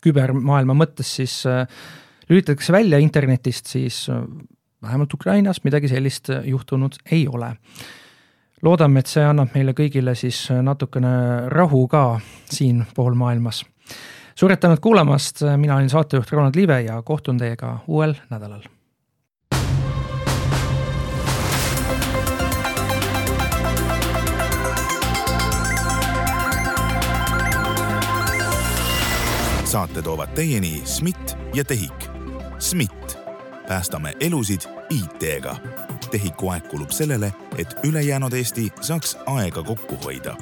kübermaailma 0.02 0.74
mõttes, 0.74 1.12
siis 1.20 1.44
lülitatakse 2.26 2.74
välja 2.74 2.98
internetist, 2.98 3.68
siis 3.70 4.08
vähemalt 4.82 5.14
Ukrainas 5.14 5.60
midagi 5.62 5.92
sellist 5.92 6.32
juhtunud 6.46 6.98
ei 7.12 7.28
ole. 7.28 7.52
loodame, 8.66 9.00
et 9.00 9.10
see 9.10 9.22
annab 9.26 9.54
meile 9.54 9.76
kõigile 9.78 10.16
siis 10.18 10.48
natukene 10.50 11.12
rahu 11.54 11.84
ka 11.90 12.20
siinpool 12.50 13.14
maailmas 13.14 13.62
suured 14.36 14.58
tänud 14.58 14.80
kuulamast, 14.82 15.42
mina 15.58 15.76
olin 15.76 15.90
saatejuht 15.90 16.32
Ronald 16.32 16.56
Liive 16.56 16.82
ja 16.82 17.02
kohtun 17.02 17.38
teiega 17.38 17.80
uuel 17.88 18.16
nädalal. 18.30 18.62
saate 29.72 30.02
toovad 30.02 30.30
teieni 30.36 30.82
SMIT 30.86 31.38
ja 31.54 31.64
TEHIK. 31.64 32.10
SMIT, 32.60 33.18
päästame 33.68 34.14
elusid 34.20 34.62
IT-ga. 34.90 35.56
TEHIK-u 36.12 36.50
aeg 36.50 36.68
kulub 36.68 36.90
sellele, 36.90 37.34
et 37.58 37.76
ülejäänud 37.84 38.34
Eesti 38.34 38.68
saaks 38.82 39.18
aega 39.26 39.64
kokku 39.64 39.96
hoida 40.04 40.36